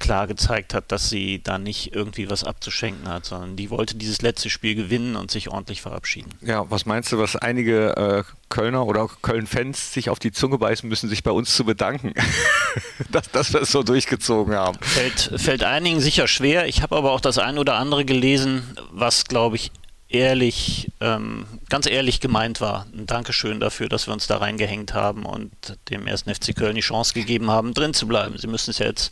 klar 0.02 0.28
gezeigt 0.28 0.74
hat, 0.74 0.92
dass 0.92 1.10
sie 1.10 1.42
da 1.42 1.58
nicht 1.58 1.96
irgendwie 1.96 2.30
was 2.30 2.44
abzuschenken 2.44 3.08
hat, 3.08 3.26
sondern 3.26 3.56
die 3.56 3.70
wollte 3.70 3.96
dieses 3.96 4.22
letzte 4.22 4.50
Spiel 4.50 4.76
gewinnen 4.76 5.16
und 5.16 5.32
sich 5.32 5.50
ordentlich 5.50 5.82
verabschieden. 5.82 6.30
Ja, 6.42 6.70
was 6.70 6.86
meinst 6.86 7.12
du, 7.12 7.20
was 7.20 7.36
einige 7.36 7.96
äh, 7.96 8.24
Kölner 8.50 8.86
oder 8.86 9.08
Köln-Fans 9.22 9.94
sich 9.94 10.10
auf 10.10 10.20
die 10.20 10.32
Zunge 10.32 10.58
beißen 10.58 10.90
müssen, 10.90 11.08
sich 11.08 11.24
bei 11.24 11.32
uns 11.32 11.56
zu 11.56 11.64
bedanken, 11.64 12.14
dass, 13.12 13.32
dass 13.32 13.54
wir 13.54 13.62
es 13.62 13.72
so 13.72 13.84
durchgezogen 13.84 14.56
haben? 14.56 14.78
Fällt, 14.82 15.32
fällt 15.40 15.64
einigen 15.64 16.02
sicher 16.02 16.28
schwer. 16.28 16.68
Ich 16.68 16.82
habe 16.82 16.98
aber 16.98 17.12
auch 17.12 17.22
das 17.22 17.38
ein 17.38 17.58
oder 17.58 17.76
andere 17.76 18.04
gelesen, 18.04 18.76
was, 18.92 19.26
glaube 19.26 19.56
ich, 19.56 19.72
ehrlich, 20.10 20.92
ähm, 21.00 21.46
ganz 21.70 21.86
ehrlich 21.86 22.20
gemeint 22.20 22.60
war. 22.60 22.88
Ein 22.94 23.06
Dankeschön 23.06 23.60
dafür, 23.60 23.88
dass 23.88 24.08
wir 24.08 24.14
uns 24.14 24.28
da 24.28 24.38
reingehängt 24.38 24.94
haben 24.94 25.26
und 25.26 25.52
dem 25.90 26.08
ersten 26.08 26.34
FC 26.34 26.56
Köln 26.56 26.76
die 26.76 26.82
Chance 26.82 27.14
gegeben 27.14 27.50
haben, 27.50 27.74
drin 27.74 27.94
zu 27.94 28.08
bleiben. 28.08 28.38
Sie 28.38 28.48
müssen 28.48 28.72
es 28.72 28.80
ja 28.80 28.88
jetzt 28.88 29.12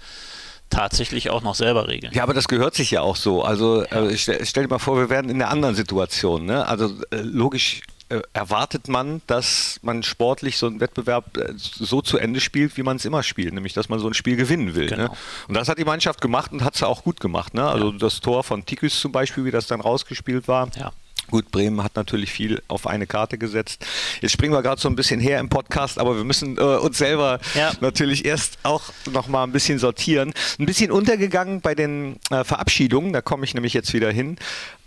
tatsächlich 0.69 1.29
auch 1.29 1.41
noch 1.41 1.55
selber 1.55 1.88
regeln. 1.88 2.13
Ja, 2.13 2.23
aber 2.23 2.33
das 2.33 2.47
gehört 2.47 2.75
sich 2.75 2.91
ja 2.91 3.01
auch 3.01 3.15
so. 3.15 3.43
Also 3.43 3.83
ja. 3.83 4.05
äh, 4.05 4.17
stell, 4.17 4.45
stell, 4.45 4.63
dir 4.63 4.69
mal 4.69 4.79
vor, 4.79 4.97
wir 4.97 5.09
werden 5.09 5.29
in 5.29 5.41
einer 5.41 5.51
anderen 5.51 5.75
Situation. 5.75 6.45
Ne? 6.45 6.67
Also 6.67 6.91
äh, 7.11 7.21
logisch 7.21 7.81
äh, 8.09 8.21
erwartet 8.33 8.88
man, 8.88 9.21
dass 9.27 9.79
man 9.83 10.03
sportlich 10.03 10.57
so 10.57 10.67
einen 10.67 10.79
Wettbewerb 10.79 11.38
äh, 11.38 11.53
so 11.55 12.01
zu 12.01 12.17
Ende 12.17 12.39
spielt, 12.39 12.75
wie 12.77 12.83
man 12.83 12.97
es 12.97 13.05
immer 13.05 13.23
spielt, 13.23 13.53
nämlich 13.53 13.73
dass 13.73 13.89
man 13.89 13.99
so 13.99 14.07
ein 14.07 14.13
Spiel 14.13 14.35
gewinnen 14.35 14.75
will. 14.75 14.85
Ne? 14.85 14.95
Genau. 14.95 15.03
Ne? 15.03 15.17
Und 15.47 15.53
das 15.55 15.69
hat 15.69 15.77
die 15.77 15.85
Mannschaft 15.85 16.21
gemacht 16.21 16.51
und 16.51 16.63
hat 16.63 16.75
es 16.75 16.83
auch 16.83 17.03
gut 17.03 17.19
gemacht. 17.19 17.53
Ne? 17.53 17.67
Also 17.67 17.91
ja. 17.91 17.97
das 17.97 18.19
Tor 18.19 18.43
von 18.43 18.65
Tikus 18.65 18.99
zum 18.99 19.11
Beispiel, 19.11 19.45
wie 19.45 19.51
das 19.51 19.67
dann 19.67 19.81
rausgespielt 19.81 20.47
war. 20.47 20.69
Ja. 20.75 20.91
Gut, 21.31 21.51
Bremen 21.51 21.83
hat 21.83 21.95
natürlich 21.95 22.31
viel 22.31 22.62
auf 22.67 22.88
eine 22.88 23.05
Karte 23.05 23.38
gesetzt. 23.38 23.86
Jetzt 24.21 24.31
springen 24.31 24.53
wir 24.53 24.62
gerade 24.63 24.81
so 24.81 24.89
ein 24.89 24.95
bisschen 24.95 25.19
her 25.19 25.39
im 25.39 25.50
Podcast, 25.50 26.00
aber 26.00 26.15
wir 26.15 26.24
müssen 26.24 26.57
äh, 26.57 26.62
uns 26.62 26.98
selber 26.98 27.39
ja. 27.53 27.71
natürlich 27.81 28.25
erst 28.25 28.57
auch 28.63 28.83
noch 29.12 29.27
mal 29.27 29.43
ein 29.43 29.51
bisschen 29.51 29.79
sortieren. 29.79 30.33
Ein 30.57 30.65
bisschen 30.65 30.91
untergegangen 30.91 31.62
bei 31.62 31.75
den 31.75 32.19
äh, 32.31 32.43
Verabschiedungen, 32.43 33.13
da 33.13 33.21
komme 33.21 33.45
ich 33.45 33.53
nämlich 33.53 33.74
jetzt 33.74 33.93
wieder 33.93 34.12
hin, 34.12 34.38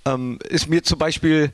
ähm, 0.04 0.38
ist 0.48 0.68
mir 0.68 0.82
zum 0.82 0.98
Beispiel 0.98 1.52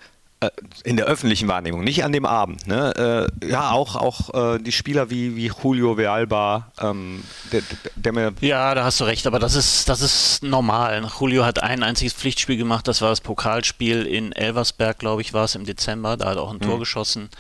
in 0.85 0.97
der 0.97 1.07
öffentlichen 1.07 1.49
Wahrnehmung, 1.49 1.83
nicht 1.83 2.05
an 2.05 2.13
dem 2.13 2.25
Abend. 2.25 2.67
Ne? 2.69 3.29
Äh, 3.43 3.49
ja, 3.49 3.73
auch, 3.73 3.97
auch 3.97 4.55
äh, 4.55 4.59
die 4.59 4.71
Spieler 4.71 5.11
wie, 5.11 5.35
wie 5.35 5.51
Julio 5.63 5.97
Vealba, 5.97 6.71
ähm, 6.81 7.25
der, 7.51 7.63
der, 7.97 8.13
mir. 8.13 8.33
Ja, 8.41 8.75
da 8.75 8.85
hast 8.85 9.01
du 9.01 9.05
recht, 9.05 9.27
aber 9.27 9.41
das 9.41 9.57
ist, 9.57 9.89
das 9.89 10.01
ist 10.01 10.45
normal. 10.45 11.05
Julio 11.19 11.45
hat 11.45 11.63
ein 11.63 11.83
einziges 11.83 12.13
Pflichtspiel 12.13 12.57
gemacht, 12.57 12.87
das 12.87 13.03
war 13.03 13.11
das 13.11 13.21
Pokalspiel 13.21 14.07
in 14.07 14.31
Elversberg, 14.31 14.99
glaube 14.99 15.23
ich, 15.23 15.35
war 15.35 15.45
es 15.45 15.57
im 15.57 15.65
Dezember. 15.65 16.17
Da 16.17 16.27
hat 16.27 16.37
er 16.37 16.43
auch 16.43 16.53
ein 16.53 16.61
Tor 16.61 16.77
mhm. 16.77 16.81
geschossen. 16.81 17.31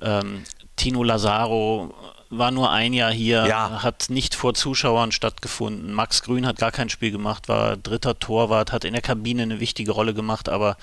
Ähm, 0.00 0.44
Tino 0.76 1.02
Lazaro 1.02 1.94
war 2.30 2.50
nur 2.50 2.70
ein 2.70 2.92
Jahr 2.92 3.12
hier, 3.12 3.46
ja. 3.46 3.82
hat 3.82 4.06
nicht 4.10 4.34
vor 4.34 4.54
Zuschauern 4.54 5.12
stattgefunden. 5.12 5.92
Max 5.92 6.22
Grün 6.22 6.46
hat 6.46 6.58
gar 6.58 6.72
kein 6.72 6.90
Spiel 6.90 7.10
gemacht, 7.10 7.48
war 7.48 7.76
dritter 7.76 8.18
Torwart, 8.18 8.72
hat 8.72 8.84
in 8.84 8.92
der 8.92 9.02
Kabine 9.02 9.42
eine 9.42 9.60
wichtige 9.60 9.92
Rolle 9.92 10.14
gemacht, 10.14 10.48
aber 10.48 10.76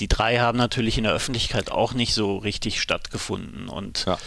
die 0.00 0.08
drei 0.08 0.38
haben 0.38 0.58
natürlich 0.58 0.98
in 0.98 1.04
der 1.04 1.12
Öffentlichkeit 1.12 1.70
auch 1.70 1.92
nicht 1.92 2.14
so 2.14 2.38
richtig 2.38 2.80
stattgefunden. 2.80 3.68
Und 3.68 4.06
ja. 4.06 4.18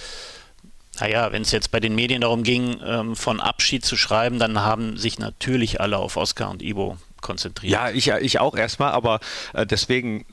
naja, 1.00 1.32
wenn 1.32 1.42
es 1.42 1.52
jetzt 1.52 1.72
bei 1.72 1.80
den 1.80 1.96
Medien 1.96 2.22
darum 2.22 2.44
ging, 2.44 2.80
ähm, 2.86 3.16
von 3.16 3.42
Abschied 3.42 3.84
zu 3.84 3.98
schreiben, 3.98 4.40
dann 4.40 4.60
haben 4.60 4.98
sich 4.98 5.20
natürlich 5.20 5.82
alle 5.82 5.98
auf 5.98 6.16
Oscar 6.16 6.50
und 6.50 6.62
Ibo 6.62 6.98
konzentriert. 7.22 7.74
Ja, 7.74 7.90
ich, 7.90 8.08
ich 8.08 8.40
auch 8.40 8.56
erstmal, 8.56 8.92
aber 8.92 9.20
äh, 9.54 9.66
deswegen 9.66 10.26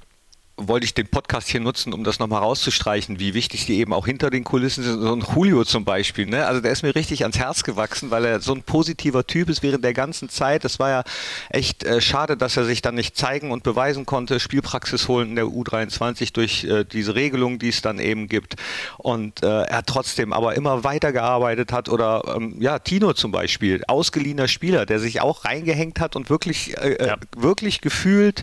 wollte 0.69 0.85
ich 0.85 0.95
den 0.95 1.09
Podcast 1.09 1.49
hier 1.49 1.61
nutzen, 1.61 1.93
um 1.93 2.05
das 2.05 2.19
nochmal 2.19 2.41
rauszustreichen, 2.41 3.19
wie 3.19 3.35
wichtig 3.35 3.67
die 3.67 3.79
eben 3.79 3.93
auch 3.93 4.07
hinter 4.07 4.31
den 4.31 4.45
Kulissen 4.45 4.85
sind. 4.85 5.01
So 5.01 5.13
ein 5.13 5.25
Julio 5.35 5.65
zum 5.65 5.85
Beispiel, 5.85 6.27
ne? 6.27 6.47
Also 6.47 6.61
der 6.61 6.73
ist 6.73 6.83
mir 6.83 6.95
richtig 6.95 7.23
ans 7.23 7.39
Herz 7.39 7.63
gewachsen, 7.63 8.11
weil 8.11 8.25
er 8.25 8.41
so 8.41 8.55
ein 8.55 8.63
positiver 8.63 9.27
Typ 9.27 9.49
ist 9.49 9.63
während 9.63 9.85
der 9.85 9.95
ganzen 9.95 10.29
Zeit. 10.29 10.65
Das 10.65 10.79
war 10.79 10.91
ja 10.91 11.05
echt 11.49 11.85
äh, 11.85 12.01
schade, 12.01 12.37
dass 12.37 12.57
er 12.57 12.65
sich 12.65 12.83
dann 12.83 12.95
nicht 12.95 13.17
zeigen 13.17 13.51
und 13.51 13.63
beweisen 13.63 14.07
konnte, 14.07 14.41
Spielpraxis 14.41 15.09
holen 15.09 15.31
in 15.31 15.37
der 15.37 15.47
U23 15.47 16.33
durch 16.33 16.65
äh, 16.65 16.85
diese 16.85 17.15
Regelung, 17.15 17.59
die 17.59 17.69
es 17.69 17.83
dann 17.83 17.99
eben 17.99 18.29
gibt. 18.29 18.57
Und 18.99 19.43
äh, 19.43 19.63
er 19.63 19.83
trotzdem 19.85 20.33
aber 20.33 20.55
immer 20.55 20.85
weitergearbeitet 20.85 21.73
hat 21.73 21.89
oder 21.89 22.23
ähm, 22.37 22.57
ja, 22.61 22.79
Tino 22.79 23.13
zum 23.13 23.33
Beispiel, 23.33 23.83
ausgeliehener 23.87 24.49
Spieler, 24.49 24.87
der 24.87 25.01
sich 25.01 25.21
auch 25.21 25.45
reingehängt 25.45 26.01
hat 26.01 26.17
und 26.17 26.31
wirklich, 26.31 26.77
äh, 26.77 26.95
äh, 26.95 27.07
ja. 27.09 27.17
wirklich 27.37 27.81
gefühlt 27.81 28.43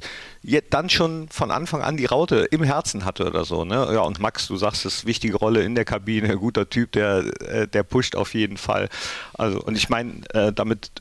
dann 0.70 0.89
schon 0.89 1.27
von 1.30 1.51
Anfang 1.51 1.82
an 1.82 1.98
die 1.98 2.06
Raute 2.06 2.48
im 2.51 2.63
Herzen 2.63 3.04
hatte 3.04 3.25
oder 3.25 3.44
so. 3.44 3.66
Ne? 3.66 3.89
Ja, 3.92 4.01
und 4.01 4.20
Max, 4.20 4.48
du 4.48 4.56
sagst 4.56 4.86
es, 4.86 5.06
wichtige 5.06 5.36
Rolle 5.36 5.63
in 5.63 5.75
der 5.75 5.86
Kabine, 5.86 6.38
guter 6.38 6.70
Typ, 6.70 6.94
der, 6.94 7.25
äh, 7.42 7.68
der 7.68 7.84
pusht 7.84 8.16
auf 8.16 8.34
jeden 8.34 8.58
Fall. 8.58 8.88
Also, 9.34 9.62
und 9.62 9.75
ich 9.75 9.89
meine, 9.89 10.22
äh, 10.34 10.54
damit 10.54 10.92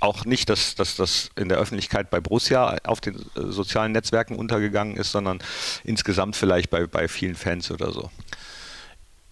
auch 0.00 0.24
nicht, 0.24 0.48
dass, 0.48 0.74
dass 0.74 0.96
das 0.96 1.30
in 1.36 1.48
der 1.48 1.58
Öffentlichkeit 1.58 2.10
bei 2.10 2.20
Borussia 2.20 2.76
auf 2.84 3.00
den 3.00 3.16
äh, 3.16 3.20
sozialen 3.48 3.92
Netzwerken 3.92 4.36
untergegangen 4.36 4.96
ist, 4.96 5.12
sondern 5.12 5.40
insgesamt 5.84 6.36
vielleicht 6.36 6.70
bei, 6.70 6.86
bei 6.86 7.08
vielen 7.08 7.34
Fans 7.34 7.70
oder 7.70 7.92
so. 7.92 8.10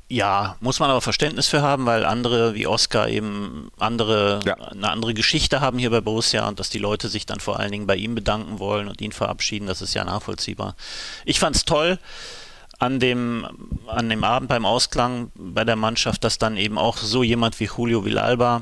Ja, 0.09 0.57
muss 0.61 0.81
man 0.81 0.91
aber 0.91 1.01
Verständnis 1.01 1.49
für 1.49 1.63
haben, 1.63 1.87
weil 1.87 2.05
andere 2.05 2.55
wie 2.55 2.67
Oscar 2.67 3.09
eben 3.09 3.71
andere, 3.79 4.41
ja. 4.45 4.55
eine 4.55 4.91
andere 4.91 5.15
Geschichte 5.15 5.61
haben 5.61 5.79
hier 5.79 5.91
bei 5.91 6.03
Borussia 6.03 6.47
und 6.47 6.61
dass 6.61 6.69
die 6.69 6.79
Leute 6.79 7.09
sich 7.09 7.25
dann 7.25 7.41
vor 7.41 7.59
allen 7.59 7.73
Dingen 7.73 7.87
bei 7.87 7.97
ihm 7.97 8.15
bedanken 8.15 8.59
wollen 8.59 8.89
und 8.89 9.01
ihn 9.01 9.13
verabschieden, 9.13 9.67
das 9.67 9.81
ist 9.81 9.95
ja 9.95 10.05
nachvollziehbar. 10.05 10.77
Ich 11.25 11.41
fand 11.41 11.57
es 11.57 11.65
toll 11.65 11.99
an 12.79 13.01
dem, 13.01 13.47
an 13.87 14.11
dem 14.11 14.25
Abend 14.25 14.49
beim 14.49 14.67
Ausklang 14.67 15.33
bei 15.35 15.65
der 15.65 15.77
Mannschaft, 15.77 16.23
dass 16.23 16.37
dann 16.37 16.59
eben 16.59 16.77
auch 16.77 16.99
so 16.99 17.23
jemand 17.23 17.59
wie 17.59 17.71
Julio 17.75 18.05
Villalba, 18.05 18.61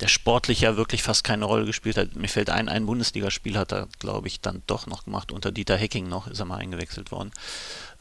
der 0.00 0.08
sportlich 0.08 0.62
ja 0.62 0.76
wirklich 0.76 1.02
fast 1.02 1.24
keine 1.24 1.44
Rolle 1.44 1.66
gespielt 1.66 1.98
hat. 1.98 2.16
Mir 2.16 2.28
fällt 2.28 2.48
ein, 2.48 2.70
ein 2.70 2.86
Bundesligaspiel 2.86 3.58
hat 3.58 3.72
er, 3.72 3.88
glaube 3.98 4.28
ich, 4.28 4.40
dann 4.40 4.62
doch 4.66 4.86
noch 4.86 5.04
gemacht. 5.04 5.30
Unter 5.30 5.52
Dieter 5.52 5.76
Hecking 5.76 6.08
noch 6.08 6.26
ist 6.26 6.38
er 6.38 6.46
mal 6.46 6.56
eingewechselt 6.56 7.12
worden. 7.12 7.32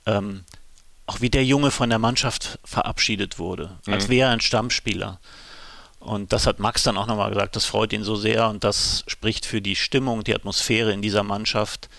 Ähm, 0.06 0.44
auch 1.10 1.22
wie 1.22 1.32
der 1.32 1.44
Junge 1.44 1.72
von 1.72 1.90
der 1.90 1.98
Mannschaft 1.98 2.60
verabschiedet 2.64 3.40
wurde, 3.40 3.78
mhm. 3.88 3.94
als 3.94 4.10
wäre 4.10 4.30
er 4.30 4.34
ein 4.34 4.42
Stammspieler. 4.42 5.20
Und 6.00 6.32
das 6.32 6.46
hat 6.46 6.60
Max 6.60 6.84
dann 6.84 6.98
auch 6.98 7.08
nochmal 7.08 7.30
gesagt, 7.30 7.56
das 7.56 7.66
freut 7.66 7.92
ihn 7.94 8.04
so 8.04 8.16
sehr 8.16 8.48
und 8.48 8.64
das 8.64 9.04
spricht 9.08 9.48
für 9.48 9.60
die 9.60 9.76
Stimmung, 9.76 10.24
die 10.24 10.36
Atmosphäre 10.36 10.94
in 10.94 11.02
dieser 11.02 11.24
Mannschaft, 11.24 11.90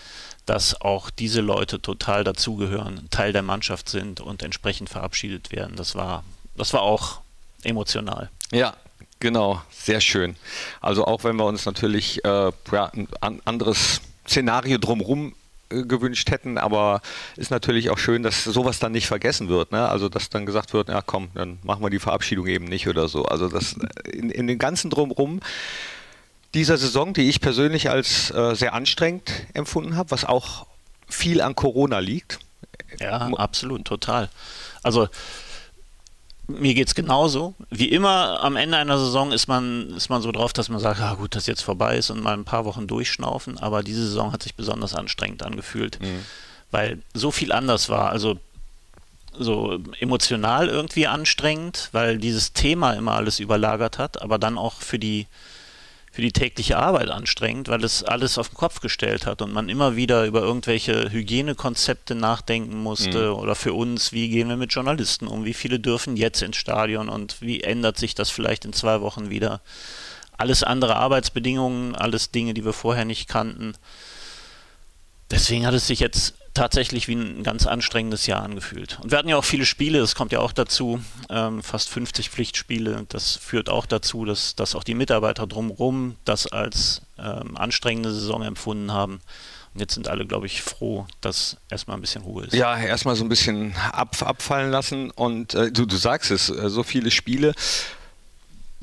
dass 0.45 0.79
auch 0.79 1.09
diese 1.09 1.41
Leute 1.41 1.81
total 1.81 2.23
dazugehören, 2.23 3.09
Teil 3.09 3.33
der 3.33 3.43
Mannschaft 3.43 3.89
sind 3.89 4.21
und 4.21 4.43
entsprechend 4.43 4.89
verabschiedet 4.89 5.51
werden. 5.51 5.75
Das 5.75 5.93
war, 5.93 6.23
das 6.55 6.71
war 6.71 6.81
auch 6.81 7.19
emotional. 7.63 8.29
Ja, 8.51 8.75
genau, 9.19 9.61
sehr 9.71 9.99
schön. 9.99 10.37
Also 10.79 11.05
auch 11.05 11.25
wenn 11.25 11.35
wir 11.35 11.45
uns 11.45 11.65
natürlich 11.65 12.23
äh, 12.23 12.51
ja, 12.71 12.91
ein 13.19 13.41
anderes 13.43 14.01
Szenario 14.25 14.77
drumherum 14.77 15.35
gewünscht 15.71 16.29
hätten, 16.31 16.57
aber 16.57 17.01
ist 17.37 17.51
natürlich 17.51 17.89
auch 17.89 17.97
schön, 17.97 18.23
dass 18.23 18.43
sowas 18.43 18.79
dann 18.79 18.91
nicht 18.91 19.07
vergessen 19.07 19.49
wird. 19.49 19.71
Ne? 19.71 19.87
Also 19.87 20.09
dass 20.09 20.29
dann 20.29 20.45
gesagt 20.45 20.73
wird, 20.73 20.89
ja 20.89 21.01
komm, 21.01 21.29
dann 21.33 21.59
machen 21.63 21.83
wir 21.83 21.89
die 21.89 21.99
Verabschiedung 21.99 22.47
eben 22.47 22.65
nicht 22.65 22.87
oder 22.87 23.07
so. 23.07 23.25
Also 23.25 23.47
das 23.47 23.75
in, 24.11 24.29
in 24.29 24.47
den 24.47 24.57
ganzen 24.57 24.89
drumherum 24.89 25.39
dieser 26.53 26.77
Saison, 26.77 27.13
die 27.13 27.29
ich 27.29 27.41
persönlich 27.41 27.89
als 27.89 28.31
äh, 28.31 28.55
sehr 28.55 28.73
anstrengend 28.73 29.31
empfunden 29.53 29.95
habe, 29.95 30.11
was 30.11 30.25
auch 30.25 30.67
viel 31.07 31.41
an 31.41 31.55
Corona 31.55 31.99
liegt. 31.99 32.39
Ja, 32.99 33.17
absolut, 33.35 33.85
total. 33.85 34.29
Also 34.83 35.07
mir 36.59 36.73
geht 36.73 36.87
es 36.87 36.95
genauso. 36.95 37.55
Wie 37.69 37.89
immer 37.89 38.43
am 38.43 38.55
Ende 38.55 38.77
einer 38.77 38.97
Saison 38.97 39.31
ist 39.31 39.47
man, 39.47 39.91
ist 39.95 40.09
man 40.09 40.21
so 40.21 40.31
drauf, 40.31 40.53
dass 40.53 40.69
man 40.69 40.79
sagt, 40.79 41.01
ah, 41.01 41.15
gut, 41.15 41.35
dass 41.35 41.47
jetzt 41.47 41.61
vorbei 41.61 41.97
ist 41.97 42.09
und 42.09 42.21
mal 42.21 42.33
ein 42.33 42.45
paar 42.45 42.65
Wochen 42.65 42.87
durchschnaufen. 42.87 43.57
Aber 43.57 43.83
diese 43.83 44.05
Saison 44.05 44.31
hat 44.31 44.43
sich 44.43 44.55
besonders 44.55 44.93
anstrengend 44.95 45.43
angefühlt, 45.43 45.99
mhm. 46.01 46.25
weil 46.71 47.01
so 47.13 47.31
viel 47.31 47.51
anders 47.51 47.89
war. 47.89 48.09
Also 48.09 48.39
so 49.37 49.79
emotional 49.99 50.67
irgendwie 50.67 51.07
anstrengend, 51.07 51.89
weil 51.91 52.17
dieses 52.17 52.53
Thema 52.53 52.93
immer 52.93 53.13
alles 53.13 53.39
überlagert 53.39 53.97
hat, 53.97 54.21
aber 54.21 54.37
dann 54.37 54.57
auch 54.57 54.81
für 54.81 54.99
die 54.99 55.27
für 56.11 56.21
die 56.21 56.33
tägliche 56.33 56.77
Arbeit 56.77 57.09
anstrengend, 57.09 57.69
weil 57.69 57.83
es 57.85 58.03
alles 58.03 58.37
auf 58.37 58.49
den 58.49 58.57
Kopf 58.57 58.81
gestellt 58.81 59.25
hat 59.25 59.41
und 59.41 59.53
man 59.53 59.69
immer 59.69 59.95
wieder 59.95 60.25
über 60.25 60.41
irgendwelche 60.41 61.09
Hygienekonzepte 61.09 62.15
nachdenken 62.15 62.83
musste 62.83 63.29
mhm. 63.29 63.39
oder 63.39 63.55
für 63.55 63.73
uns, 63.73 64.11
wie 64.11 64.27
gehen 64.27 64.49
wir 64.49 64.57
mit 64.57 64.73
Journalisten 64.73 65.27
um, 65.27 65.45
wie 65.45 65.53
viele 65.53 65.79
dürfen 65.79 66.17
jetzt 66.17 66.41
ins 66.41 66.57
Stadion 66.57 67.07
und 67.07 67.41
wie 67.41 67.61
ändert 67.61 67.97
sich 67.97 68.13
das 68.13 68.29
vielleicht 68.29 68.65
in 68.65 68.73
zwei 68.73 68.99
Wochen 68.99 69.29
wieder. 69.29 69.61
Alles 70.37 70.63
andere 70.63 70.97
Arbeitsbedingungen, 70.97 71.95
alles 71.95 72.31
Dinge, 72.31 72.53
die 72.53 72.65
wir 72.65 72.73
vorher 72.73 73.05
nicht 73.05 73.29
kannten. 73.29 73.73
Deswegen 75.29 75.65
hat 75.65 75.73
es 75.73 75.87
sich 75.87 76.01
jetzt 76.01 76.33
tatsächlich 76.53 77.07
wie 77.07 77.15
ein 77.15 77.43
ganz 77.43 77.65
anstrengendes 77.65 78.27
Jahr 78.27 78.43
angefühlt. 78.43 78.99
Und 79.01 79.11
wir 79.11 79.17
hatten 79.17 79.29
ja 79.29 79.37
auch 79.37 79.45
viele 79.45 79.65
Spiele, 79.65 79.99
das 79.99 80.15
kommt 80.15 80.31
ja 80.31 80.39
auch 80.39 80.51
dazu, 80.51 81.01
ähm, 81.29 81.63
fast 81.63 81.89
50 81.89 82.29
Pflichtspiele. 82.29 83.05
Das 83.09 83.37
führt 83.37 83.69
auch 83.69 83.85
dazu, 83.85 84.25
dass, 84.25 84.55
dass 84.55 84.75
auch 84.75 84.83
die 84.83 84.93
Mitarbeiter 84.93 85.47
drumherum 85.47 86.17
das 86.25 86.47
als 86.47 87.01
ähm, 87.17 87.55
anstrengende 87.55 88.13
Saison 88.13 88.43
empfunden 88.43 88.91
haben. 88.91 89.21
Und 89.73 89.79
jetzt 89.79 89.93
sind 89.93 90.09
alle, 90.09 90.25
glaube 90.25 90.47
ich, 90.47 90.61
froh, 90.61 91.05
dass 91.21 91.55
erstmal 91.69 91.97
ein 91.97 92.01
bisschen 92.01 92.23
Ruhe 92.23 92.45
ist. 92.45 92.53
Ja, 92.53 92.77
erstmal 92.77 93.15
so 93.15 93.23
ein 93.23 93.29
bisschen 93.29 93.73
ab, 93.91 94.17
abfallen 94.21 94.69
lassen. 94.69 95.11
Und 95.11 95.53
äh, 95.53 95.71
du, 95.71 95.85
du 95.85 95.95
sagst 95.95 96.31
es, 96.31 96.49
äh, 96.49 96.69
so 96.69 96.83
viele 96.83 97.11
Spiele 97.11 97.53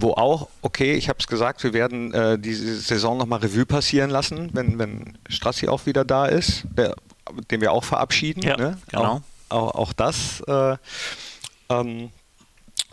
wo 0.01 0.13
auch, 0.13 0.49
okay, 0.63 0.95
ich 0.95 1.09
habe 1.09 1.19
es 1.19 1.27
gesagt, 1.27 1.65
wir 1.65 1.73
werden 1.73 2.15
äh, 2.15 2.39
diese 2.39 2.77
Saison 2.77 3.19
nochmal 3.19 3.41
Revue 3.41 3.67
passieren 3.67 4.11
lassen, 4.11 4.51
wenn, 4.53 4.79
wenn 4.79 5.19
Strassi 5.29 5.67
auch 5.67 5.87
wieder 5.87 6.05
da 6.05 6.27
ist. 6.27 6.63
Der 6.77 6.95
den 7.51 7.61
wir 7.61 7.73
auch 7.73 7.85
verabschieden. 7.85 8.43
Ja, 8.43 8.57
ne? 8.57 8.79
genau. 8.89 9.23
Auch, 9.49 9.75
auch, 9.75 9.75
auch 9.75 9.93
das 9.93 10.41
äh, 10.47 10.77
ähm, 11.71 12.11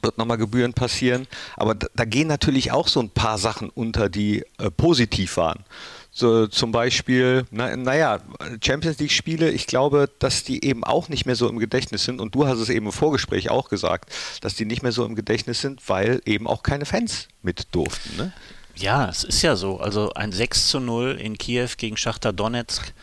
wird 0.02 0.18
nochmal 0.18 0.38
Gebühren 0.38 0.74
passieren. 0.74 1.28
Aber 1.58 1.76
da, 1.76 1.88
da, 1.96 2.06
gehen 2.06 2.28
natürlich 2.28 2.72
auch 2.72 2.88
so 2.88 3.00
ein 3.00 3.10
paar 3.10 3.38
Sachen 3.38 3.70
unter, 3.70 4.10
die 4.10 4.46
äh, 4.58 4.72
positiv 4.72 5.38
waren. 5.38 5.66
So, 6.12 6.48
zum 6.48 6.72
Beispiel, 6.72 7.46
na, 7.52 7.76
naja, 7.76 8.22
Champions 8.64 9.00
League-Spiele, 9.00 9.52
ich 9.52 9.68
glaube, 9.68 10.10
dass 10.20 10.46
die 10.46 10.64
eben 10.64 10.86
auch 10.86 11.10
nicht 11.10 11.26
mehr 11.26 11.36
so 11.36 11.50
im 11.50 11.60
Gedächtnis 11.60 12.06
sind. 12.06 12.22
Und 12.22 12.36
du 12.36 12.48
hast 12.48 12.60
es 12.60 12.70
eben 12.70 12.86
im 12.86 12.92
Vorgespräch 12.94 13.50
auch 13.50 13.68
gesagt, 13.68 14.10
dass 14.40 14.56
die 14.56 14.64
nicht 14.64 14.82
mehr 14.82 14.94
so 14.94 15.04
im 15.04 15.16
Gedächtnis 15.16 15.60
sind, 15.60 15.82
weil 15.90 16.22
eben 16.26 16.48
auch 16.48 16.64
keine 16.64 16.86
Fans 16.86 17.28
mit 17.42 17.68
durften. 17.76 18.16
Ne? 18.16 18.34
Ja, 18.76 19.10
es 19.10 19.26
ist 19.26 19.42
ja 19.42 19.58
so. 19.58 19.80
Also 19.80 20.14
ein 20.14 20.32
6 20.32 20.70
zu 20.70 20.80
0 20.80 21.18
in 21.20 21.38
Kiew 21.38 21.70
gegen 21.78 21.98
Schachter 21.98 22.32
Donetsk 22.32 22.94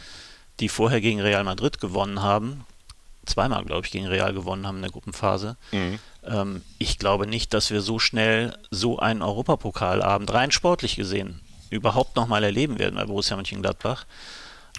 die 0.61 0.69
vorher 0.69 1.01
gegen 1.01 1.21
Real 1.21 1.45
Madrid 1.45 1.81
gewonnen 1.81 2.23
haben, 2.23 2.65
zweimal, 3.27 3.65
glaube 3.65 3.87
ich, 3.87 3.93
gegen 3.93 4.07
Real 4.07 4.33
gewonnen 4.33 4.67
haben 4.67 4.77
in 4.77 4.83
der 4.83 4.91
Gruppenphase. 4.91 5.57
Mhm. 5.73 5.99
Ähm, 6.25 6.63
ich 6.79 6.99
glaube 6.99 7.27
nicht, 7.27 7.55
dass 7.55 7.71
wir 7.71 7.81
so 7.81 7.99
schnell 7.99 8.57
so 8.71 8.99
einen 8.99 9.23
Europapokalabend 9.23 10.33
rein 10.33 10.51
sportlich 10.51 10.97
gesehen 10.97 11.41
überhaupt 11.71 12.17
nochmal 12.17 12.45
erleben 12.45 12.79
werden 12.79 12.97
bei 12.97 13.05
Borussia 13.05 13.37
Mönchengladbach. 13.37 14.05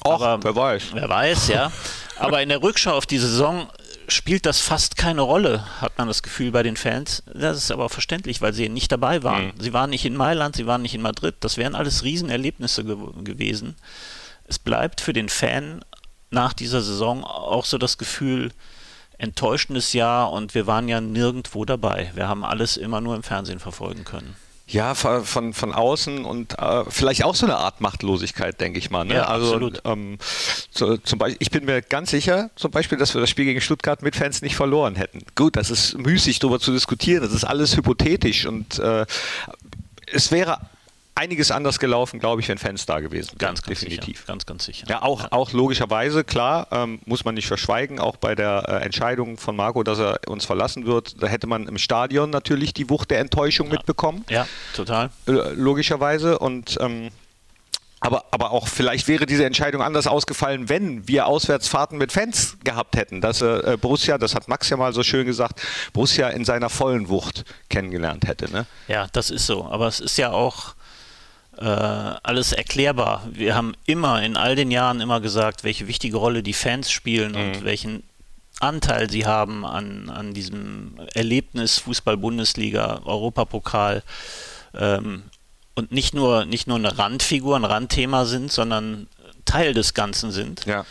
Och, 0.05 0.21
Aber, 0.21 0.43
wer 0.43 0.55
weiß. 0.55 0.83
Wer 0.93 1.09
weiß, 1.09 1.47
ja. 1.47 1.71
Aber 2.17 2.41
in 2.41 2.49
der 2.49 2.61
Rückschau 2.61 2.91
auf 2.91 3.05
die 3.05 3.17
Saison 3.17 3.67
spielt 4.07 4.45
das 4.45 4.59
fast 4.59 4.97
keine 4.97 5.21
Rolle, 5.21 5.65
hat 5.81 5.97
man 5.97 6.07
das 6.07 6.23
Gefühl 6.23 6.51
bei 6.51 6.61
den 6.61 6.77
Fans. 6.77 7.23
Das 7.33 7.57
ist 7.57 7.71
aber 7.71 7.89
verständlich, 7.89 8.41
weil 8.41 8.53
sie 8.53 8.69
nicht 8.69 8.91
dabei 8.91 9.23
waren. 9.23 9.47
Mhm. 9.47 9.53
Sie 9.59 9.73
waren 9.73 9.89
nicht 9.89 10.05
in 10.05 10.15
Mailand, 10.15 10.55
sie 10.55 10.67
waren 10.67 10.81
nicht 10.81 10.93
in 10.93 11.01
Madrid. 11.01 11.35
Das 11.39 11.57
wären 11.57 11.75
alles 11.75 12.03
Riesenerlebnisse 12.03 12.83
ge 12.83 12.97
gewesen 13.23 13.75
es 14.45 14.59
bleibt 14.59 15.01
für 15.01 15.13
den 15.13 15.29
Fan 15.29 15.83
nach 16.29 16.53
dieser 16.53 16.81
Saison 16.81 17.23
auch 17.23 17.65
so 17.65 17.77
das 17.77 17.97
Gefühl, 17.97 18.51
enttäuschendes 19.17 19.93
Jahr 19.93 20.31
und 20.31 20.55
wir 20.55 20.67
waren 20.67 20.89
ja 20.89 20.99
nirgendwo 20.99 21.65
dabei. 21.65 22.11
Wir 22.15 22.27
haben 22.27 22.43
alles 22.43 22.77
immer 22.77 22.99
nur 22.99 23.15
im 23.15 23.23
Fernsehen 23.23 23.59
verfolgen 23.59 24.03
können. 24.03 24.35
Ja, 24.65 24.95
von, 24.95 25.53
von 25.53 25.73
außen 25.73 26.23
und 26.23 26.57
äh, 26.57 26.85
vielleicht 26.87 27.25
auch 27.25 27.35
so 27.35 27.45
eine 27.45 27.57
Art 27.57 27.81
Machtlosigkeit, 27.81 28.59
denke 28.61 28.79
ich 28.79 28.89
mal. 28.89 29.03
Ne? 29.03 29.15
Ja, 29.15 29.25
also, 29.25 29.47
absolut. 29.47 29.81
Ähm, 29.83 30.17
so, 30.71 30.97
zum 30.97 31.19
Beispiel, 31.19 31.37
ich 31.41 31.51
bin 31.51 31.65
mir 31.65 31.81
ganz 31.81 32.11
sicher, 32.11 32.49
zum 32.55 32.71
Beispiel, 32.71 32.97
dass 32.97 33.13
wir 33.13 33.21
das 33.21 33.29
Spiel 33.29 33.45
gegen 33.45 33.59
Stuttgart 33.61 34.01
mit 34.01 34.15
Fans 34.15 34.41
nicht 34.41 34.55
verloren 34.55 34.95
hätten. 34.95 35.19
Gut, 35.35 35.57
das 35.57 35.69
ist 35.69 35.97
müßig, 35.97 36.39
darüber 36.39 36.59
zu 36.59 36.71
diskutieren. 36.71 37.21
Das 37.23 37.33
ist 37.33 37.43
alles 37.43 37.75
hypothetisch 37.75 38.45
und 38.45 38.79
äh, 38.79 39.05
es 40.11 40.31
wäre 40.31 40.59
einiges 41.15 41.51
anders 41.51 41.79
gelaufen, 41.79 42.19
glaube 42.19 42.41
ich, 42.41 42.49
wenn 42.49 42.57
Fans 42.57 42.85
da 42.85 42.99
gewesen 42.99 43.31
wären. 43.31 43.37
Ganz, 43.37 43.61
ganz 43.61 43.79
definitiv. 43.79 44.17
Sicher. 44.17 44.27
Ganz, 44.27 44.45
ganz 44.45 44.65
sicher. 44.65 44.87
Ja, 44.89 45.01
auch, 45.01 45.23
ja. 45.23 45.31
auch 45.31 45.51
logischerweise, 45.51 46.23
klar, 46.23 46.67
ähm, 46.71 46.99
muss 47.05 47.25
man 47.25 47.35
nicht 47.35 47.47
verschweigen, 47.47 47.99
auch 47.99 48.17
bei 48.17 48.35
der 48.35 48.65
äh, 48.67 48.85
Entscheidung 48.85 49.37
von 49.37 49.55
Marco, 49.55 49.83
dass 49.83 49.99
er 49.99 50.19
uns 50.27 50.45
verlassen 50.45 50.85
wird, 50.85 51.21
da 51.21 51.27
hätte 51.27 51.47
man 51.47 51.67
im 51.67 51.77
Stadion 51.77 52.29
natürlich 52.29 52.73
die 52.73 52.89
Wucht 52.89 53.11
der 53.11 53.19
Enttäuschung 53.19 53.67
ja. 53.67 53.73
mitbekommen. 53.73 54.25
Ja, 54.29 54.47
total. 54.75 55.11
Äh, 55.27 55.31
logischerweise 55.53 56.39
und 56.39 56.77
ähm, 56.79 57.09
aber, 58.03 58.25
aber 58.31 58.51
auch 58.51 58.67
vielleicht 58.67 59.07
wäre 59.07 59.25
diese 59.25 59.45
Entscheidung 59.45 59.81
anders 59.81 60.07
ausgefallen, 60.07 60.67
wenn 60.67 61.07
wir 61.07 61.25
Auswärtsfahrten 61.25 61.97
mit 61.97 62.11
Fans 62.11 62.57
gehabt 62.61 62.97
hätten. 62.97 63.21
Dass 63.21 63.41
äh, 63.41 63.77
Borussia, 63.79 64.17
das 64.17 64.35
hat 64.35 64.49
Max 64.49 64.69
ja 64.69 64.75
mal 64.75 64.91
so 64.91 65.03
schön 65.03 65.25
gesagt, 65.25 65.61
Borussia 65.93 66.27
in 66.27 66.43
seiner 66.43 66.69
vollen 66.69 67.07
Wucht 67.07 67.45
kennengelernt 67.69 68.27
hätte. 68.27 68.51
Ne? 68.51 68.65
Ja, 68.89 69.07
das 69.13 69.29
ist 69.29 69.45
so. 69.45 69.65
Aber 69.67 69.87
es 69.87 70.01
ist 70.01 70.17
ja 70.17 70.33
auch 70.33 70.75
äh, 71.57 71.63
alles 71.63 72.51
erklärbar. 72.51 73.27
Wir 73.31 73.55
haben 73.55 73.73
immer 73.85 74.21
in 74.23 74.37
all 74.37 74.55
den 74.55 74.71
Jahren 74.71 75.01
immer 75.01 75.21
gesagt, 75.21 75.63
welche 75.63 75.87
wichtige 75.87 76.17
Rolle 76.17 76.43
die 76.43 76.53
Fans 76.53 76.91
spielen 76.91 77.33
mhm. 77.33 77.37
und 77.37 77.63
welchen 77.63 78.03
Anteil 78.59 79.09
sie 79.09 79.25
haben 79.25 79.65
an, 79.65 80.09
an 80.09 80.33
diesem 80.33 80.95
Erlebnis 81.13 81.79
Fußball-Bundesliga, 81.79 83.01
Europapokal. 83.05 84.03
Ähm, 84.73 85.23
und 85.75 85.91
nicht 85.91 86.13
nur, 86.13 86.45
nicht 86.45 86.67
nur 86.67 86.77
eine 86.77 86.97
Randfigur, 86.97 87.55
ein 87.55 87.65
Randthema 87.65 88.25
sind, 88.25 88.51
sondern 88.51 89.07
Teil 89.45 89.73
des 89.73 89.93
Ganzen 89.93 90.31
sind. 90.31 90.65
Ja. 90.65 90.85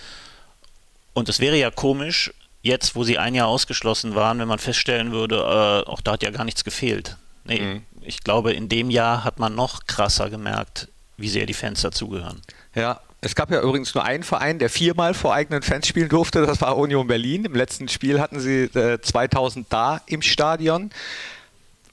Und 1.14 1.28
es 1.28 1.40
wäre 1.40 1.56
ja 1.56 1.70
komisch, 1.70 2.32
jetzt, 2.62 2.94
wo 2.94 3.04
sie 3.04 3.18
ein 3.18 3.34
Jahr 3.34 3.48
ausgeschlossen 3.48 4.14
waren, 4.14 4.38
wenn 4.38 4.48
man 4.48 4.58
feststellen 4.58 5.12
würde, 5.12 5.36
äh, 5.36 5.88
auch 5.88 6.00
da 6.00 6.12
hat 6.12 6.22
ja 6.22 6.30
gar 6.30 6.44
nichts 6.44 6.64
gefehlt. 6.64 7.16
Nee, 7.44 7.60
mhm. 7.60 7.82
Ich 8.04 8.22
glaube, 8.22 8.52
in 8.52 8.68
dem 8.68 8.90
Jahr 8.90 9.24
hat 9.24 9.38
man 9.38 9.54
noch 9.54 9.86
krasser 9.86 10.30
gemerkt, 10.30 10.88
wie 11.16 11.28
sehr 11.28 11.46
die 11.46 11.54
Fans 11.54 11.82
dazugehören. 11.82 12.40
Ja, 12.74 13.00
es 13.20 13.34
gab 13.34 13.50
ja 13.50 13.60
übrigens 13.60 13.94
nur 13.94 14.04
einen 14.04 14.24
Verein, 14.24 14.58
der 14.58 14.68
viermal 14.68 15.14
vor 15.14 15.32
eigenen 15.34 15.62
Fans 15.62 15.86
spielen 15.86 16.08
durfte. 16.08 16.44
Das 16.44 16.60
war 16.60 16.76
Union 16.76 17.06
Berlin. 17.06 17.44
Im 17.44 17.54
letzten 17.54 17.88
Spiel 17.88 18.20
hatten 18.20 18.40
sie 18.40 18.64
äh, 18.64 19.00
2000 19.00 19.66
da 19.72 20.00
im 20.06 20.22
Stadion 20.22 20.90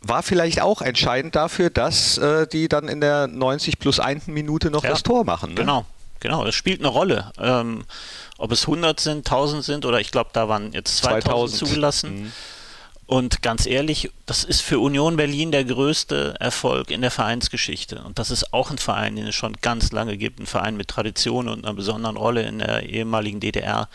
war 0.01 0.23
vielleicht 0.23 0.61
auch 0.61 0.81
entscheidend 0.81 1.35
dafür, 1.35 1.69
dass 1.69 2.17
äh, 2.17 2.47
die 2.47 2.67
dann 2.67 2.87
in 2.87 3.01
der 3.01 3.27
90 3.27 3.79
plus 3.79 3.99
1 3.99 4.27
Minute 4.27 4.71
noch 4.71 4.83
ja, 4.83 4.91
das 4.91 5.03
Tor 5.03 5.25
machen. 5.25 5.49
Ne? 5.49 5.55
Genau, 5.55 5.85
genau, 6.19 6.45
das 6.45 6.55
spielt 6.55 6.79
eine 6.79 6.87
Rolle. 6.87 7.31
Ähm, 7.37 7.83
ob 8.37 8.51
es 8.51 8.61
100 8.61 8.99
sind, 8.99 9.17
1000 9.27 9.63
sind 9.63 9.85
oder 9.85 9.99
ich 9.99 10.11
glaube, 10.11 10.29
da 10.33 10.47
waren 10.47 10.71
jetzt 10.71 10.97
2000, 10.97 11.23
2000. 11.25 11.59
zugelassen. 11.59 12.21
Mhm. 12.21 12.31
Und 13.09 13.41
ganz 13.41 13.65
ehrlich, 13.65 14.11
das 14.27 14.43
ist 14.43 14.61
für 14.61 14.77
Union 14.77 15.17
Berlin 15.17 15.51
der 15.51 15.65
größte 15.65 16.35
Erfolg 16.39 16.91
in 16.91 17.01
der 17.01 17.09
Vereinsgeschichte. 17.09 18.03
Und 18.03 18.19
das 18.19 18.29
ist 18.29 18.53
auch 18.53 18.69
ein 18.69 18.77
Verein, 18.77 19.15
den 19.15 19.25
es 19.25 19.33
schon 19.33 19.53
ganz 19.61 19.91
lange 19.91 20.15
gibt. 20.15 20.39
Ein 20.39 20.45
Verein 20.45 20.77
mit 20.77 20.89
Tradition 20.89 21.47
und 21.49 21.65
einer 21.65 21.73
besonderen 21.73 22.17
Rolle 22.17 22.43
in 22.43 22.59
der 22.59 22.83
ehemaligen 22.83 23.39
DDR. 23.39 23.89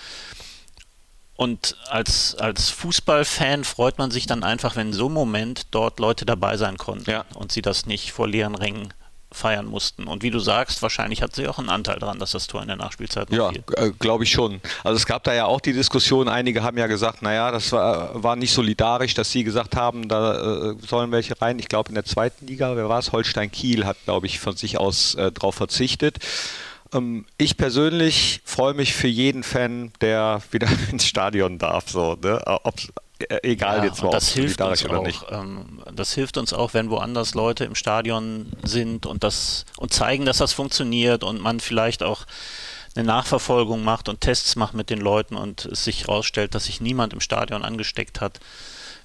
Und 1.36 1.76
als, 1.86 2.34
als 2.34 2.70
Fußballfan 2.70 3.62
freut 3.62 3.98
man 3.98 4.10
sich 4.10 4.26
dann 4.26 4.42
einfach, 4.42 4.74
wenn 4.74 4.88
in 4.88 4.92
so 4.92 5.06
einem 5.06 5.14
Moment 5.14 5.68
dort 5.70 6.00
Leute 6.00 6.26
dabei 6.26 6.56
sein 6.56 6.76
konnten 6.76 7.08
ja. 7.08 7.24
und 7.34 7.52
sie 7.52 7.62
das 7.62 7.86
nicht 7.86 8.10
vor 8.10 8.26
leeren 8.26 8.56
Rängen 8.56 8.92
feiern 9.34 9.66
mussten. 9.66 10.04
Und 10.06 10.22
wie 10.22 10.30
du 10.30 10.38
sagst, 10.38 10.82
wahrscheinlich 10.82 11.22
hat 11.22 11.34
sie 11.34 11.48
auch 11.48 11.58
einen 11.58 11.70
Anteil 11.70 11.98
daran, 11.98 12.18
dass 12.18 12.32
das 12.32 12.46
Tor 12.46 12.62
in 12.62 12.68
der 12.68 12.76
Nachspielzeit 12.76 13.30
noch 13.30 13.52
Ja, 13.52 13.60
äh, 13.76 13.90
glaube 13.98 14.24
ich 14.24 14.30
schon. 14.30 14.60
Also 14.82 14.96
es 14.96 15.06
gab 15.06 15.24
da 15.24 15.34
ja 15.34 15.46
auch 15.46 15.60
die 15.60 15.72
Diskussion, 15.72 16.28
einige 16.28 16.62
haben 16.62 16.78
ja 16.78 16.86
gesagt, 16.86 17.22
naja, 17.22 17.50
das 17.50 17.72
war, 17.72 18.22
war 18.22 18.36
nicht 18.36 18.52
solidarisch, 18.52 19.14
dass 19.14 19.30
sie 19.30 19.44
gesagt 19.44 19.76
haben, 19.76 20.08
da 20.08 20.70
äh, 20.70 20.76
sollen 20.86 21.10
welche 21.12 21.40
rein. 21.40 21.58
Ich 21.58 21.68
glaube 21.68 21.88
in 21.88 21.94
der 21.94 22.04
zweiten 22.04 22.46
Liga, 22.46 22.76
wer 22.76 22.88
war 22.88 22.98
es? 22.98 23.12
Holstein 23.12 23.50
Kiel 23.50 23.84
hat, 23.84 23.96
glaube 24.04 24.26
ich, 24.26 24.40
von 24.40 24.56
sich 24.56 24.78
aus 24.78 25.14
äh, 25.14 25.32
darauf 25.32 25.54
verzichtet. 25.54 26.18
Ähm, 26.92 27.26
ich 27.38 27.56
persönlich 27.56 28.40
freue 28.44 28.74
mich 28.74 28.94
für 28.94 29.08
jeden 29.08 29.42
Fan, 29.42 29.92
der 30.00 30.42
wieder 30.50 30.68
ins 30.90 31.06
Stadion 31.06 31.58
darf. 31.58 31.90
So, 31.90 32.16
ne? 32.22 32.40
Äh, 32.46 32.70
egal 33.42 33.78
ja, 33.78 33.84
jetzt 33.84 34.02
mal, 34.02 34.10
das 34.10 34.28
hilft 34.28 34.60
uns 34.60 34.84
oder 34.84 34.98
auch, 34.98 35.06
nicht. 35.06 35.24
Ähm, 35.30 35.82
das 35.94 36.12
hilft 36.14 36.36
uns 36.36 36.52
auch, 36.52 36.74
wenn 36.74 36.90
woanders 36.90 37.34
Leute 37.34 37.64
im 37.64 37.74
Stadion 37.74 38.52
sind 38.62 39.06
und 39.06 39.24
das 39.24 39.64
und 39.76 39.92
zeigen, 39.92 40.24
dass 40.24 40.38
das 40.38 40.52
funktioniert 40.52 41.24
und 41.24 41.40
man 41.40 41.60
vielleicht 41.60 42.02
auch 42.02 42.24
eine 42.96 43.04
Nachverfolgung 43.04 43.82
macht 43.82 44.08
und 44.08 44.20
Tests 44.20 44.56
macht 44.56 44.74
mit 44.74 44.90
den 44.90 45.00
Leuten 45.00 45.36
und 45.36 45.64
es 45.66 45.84
sich 45.84 46.02
herausstellt, 46.02 46.54
dass 46.54 46.64
sich 46.64 46.80
niemand 46.80 47.12
im 47.12 47.20
Stadion 47.20 47.64
angesteckt 47.64 48.20
hat 48.20 48.40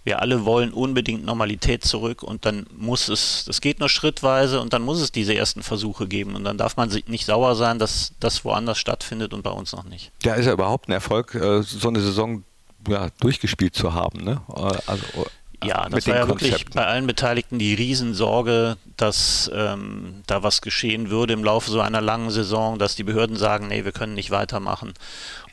wir 0.04 0.22
alle 0.22 0.46
wollen 0.46 0.72
unbedingt 0.72 1.26
Normalität 1.26 1.84
zurück 1.84 2.24
und 2.24 2.46
dann 2.46 2.66
muss 2.76 3.10
es, 3.10 3.44
das 3.46 3.62
geht 3.62 3.80
nur 3.80 3.90
schrittweise 3.90 4.62
und 4.62 4.74
dann 4.74 4.82
muss 4.82 5.02
es 5.02 5.12
diese 5.12 5.36
ersten 5.36 5.62
Versuche 5.62 6.08
geben 6.08 6.36
und 6.36 6.44
dann 6.44 6.58
darf 6.58 6.78
man 6.78 6.90
sich 6.90 7.08
nicht 7.08 7.26
sauer 7.26 7.56
sein, 7.56 7.80
dass 7.80 8.14
das 8.20 8.46
woanders 8.46 8.78
stattfindet 8.78 9.34
und 9.34 9.44
bei 9.44 9.52
uns 9.52 9.74
noch 9.74 9.84
nicht. 9.84 10.12
Ja, 10.24 10.36
ist 10.36 10.46
ja 10.46 10.54
überhaupt 10.54 10.88
ein 10.88 10.94
Erfolg, 10.94 11.36
äh, 11.36 11.62
so 11.62 11.90
eine 11.90 12.00
Saison 12.00 12.44
ja, 12.88 13.10
durchgespielt 13.20 13.76
zu 13.76 13.94
haben. 13.94 14.24
Ne? 14.24 14.42
Äh, 14.56 14.78
also, 14.88 15.06
äh, 15.18 15.68
ja, 15.68 15.90
das 15.90 16.08
war 16.08 16.16
ja 16.16 16.26
Konzepten. 16.26 16.52
wirklich 16.52 16.66
bei 16.74 16.86
allen 16.86 17.06
Beteiligten 17.06 17.60
die 17.60 17.74
Riesensorge, 17.74 18.78
dass 18.96 19.52
ähm, 19.54 20.24
da 20.26 20.42
was 20.42 20.62
geschehen 20.62 21.10
würde 21.10 21.34
im 21.34 21.44
Laufe 21.44 21.70
so 21.70 21.82
einer 21.82 22.00
langen 22.00 22.30
Saison, 22.30 22.80
dass 22.80 22.96
die 22.96 23.04
Behörden 23.04 23.36
sagen, 23.36 23.68
nee, 23.68 23.84
wir 23.84 23.92
können 23.92 24.14
nicht 24.14 24.32
weitermachen 24.32 24.94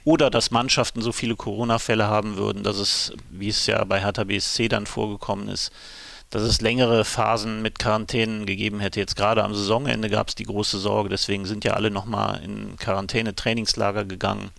oder 0.07 0.31
dass 0.31 0.53
Mannschaften 0.53 1.03
so 1.03 1.11
viele 1.11 1.35
Corona-Fälle 1.35 2.07
haben 2.07 2.37
würden, 2.37 2.63
dass 2.63 2.79
es, 2.79 3.13
wie 3.29 3.49
es 3.49 3.67
ja 3.67 3.83
bei 3.83 4.01
Hertha 4.01 4.23
BSC 4.23 4.69
dann 4.69 4.87
vorgekommen 4.87 5.49
ist, 5.49 5.73
dass 6.31 6.43
es 6.43 6.61
längere 6.61 7.05
Phasen 7.05 7.61
mit 7.61 7.81
Quarantänen 7.81 8.47
gegeben 8.47 8.79
hätte. 8.79 9.01
Jetzt 9.01 9.17
gerade 9.17 9.43
am 9.43 9.53
Saisonende 9.53 10.09
gab 10.09 10.29
es 10.29 10.37
die 10.37 10.45
große 10.45 10.79
Sorge, 10.79 11.09
deswegen 11.09 11.45
sind 11.45 11.65
ja 11.65 11.73
alle 11.73 11.91
nochmal 11.91 12.41
in 12.45 12.77
Quarantäne-Trainingslager 12.77 14.05
gegangen. 14.05 14.51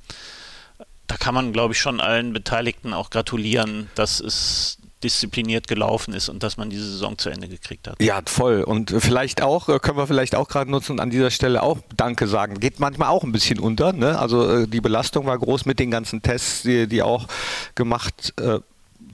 Da 1.07 1.17
kann 1.17 1.33
man, 1.33 1.53
glaube 1.53 1.73
ich, 1.73 1.79
schon 1.79 2.01
allen 2.01 2.33
Beteiligten 2.33 2.93
auch 2.93 3.09
gratulieren, 3.09 3.89
dass 3.95 4.19
es 4.19 4.77
diszipliniert 5.03 5.67
gelaufen 5.67 6.13
ist 6.13 6.27
und 6.27 6.41
dass 6.41 6.57
man 6.57 6.69
diese 6.69 6.89
Saison 6.89 7.17
zu 7.17 7.29
Ende 7.29 7.47
gekriegt 7.47 7.87
hat. 7.87 8.01
Ja, 8.01 8.21
voll. 8.25 8.63
Und 8.63 8.91
vielleicht 8.97 9.41
auch, 9.41 9.69
äh, 9.69 9.79
können 9.79 9.97
wir 9.97 10.07
vielleicht 10.07 10.35
auch 10.35 10.47
gerade 10.47 10.71
nutzen 10.71 10.93
und 10.93 10.99
an 10.99 11.11
dieser 11.11 11.29
Stelle 11.29 11.61
auch 11.61 11.77
Danke 11.95 12.27
sagen. 12.27 12.59
Geht 12.59 12.79
manchmal 12.79 13.09
auch 13.09 13.23
ein 13.23 13.31
bisschen 13.31 13.59
unter. 13.59 13.93
Ne? 13.93 14.17
Also 14.17 14.49
äh, 14.49 14.67
die 14.67 14.81
Belastung 14.81 15.27
war 15.27 15.37
groß 15.37 15.65
mit 15.65 15.79
den 15.79 15.91
ganzen 15.91 16.21
Tests, 16.23 16.63
die, 16.63 16.87
die 16.87 17.03
auch 17.03 17.27
gemacht 17.75 18.33
äh, 18.39 18.59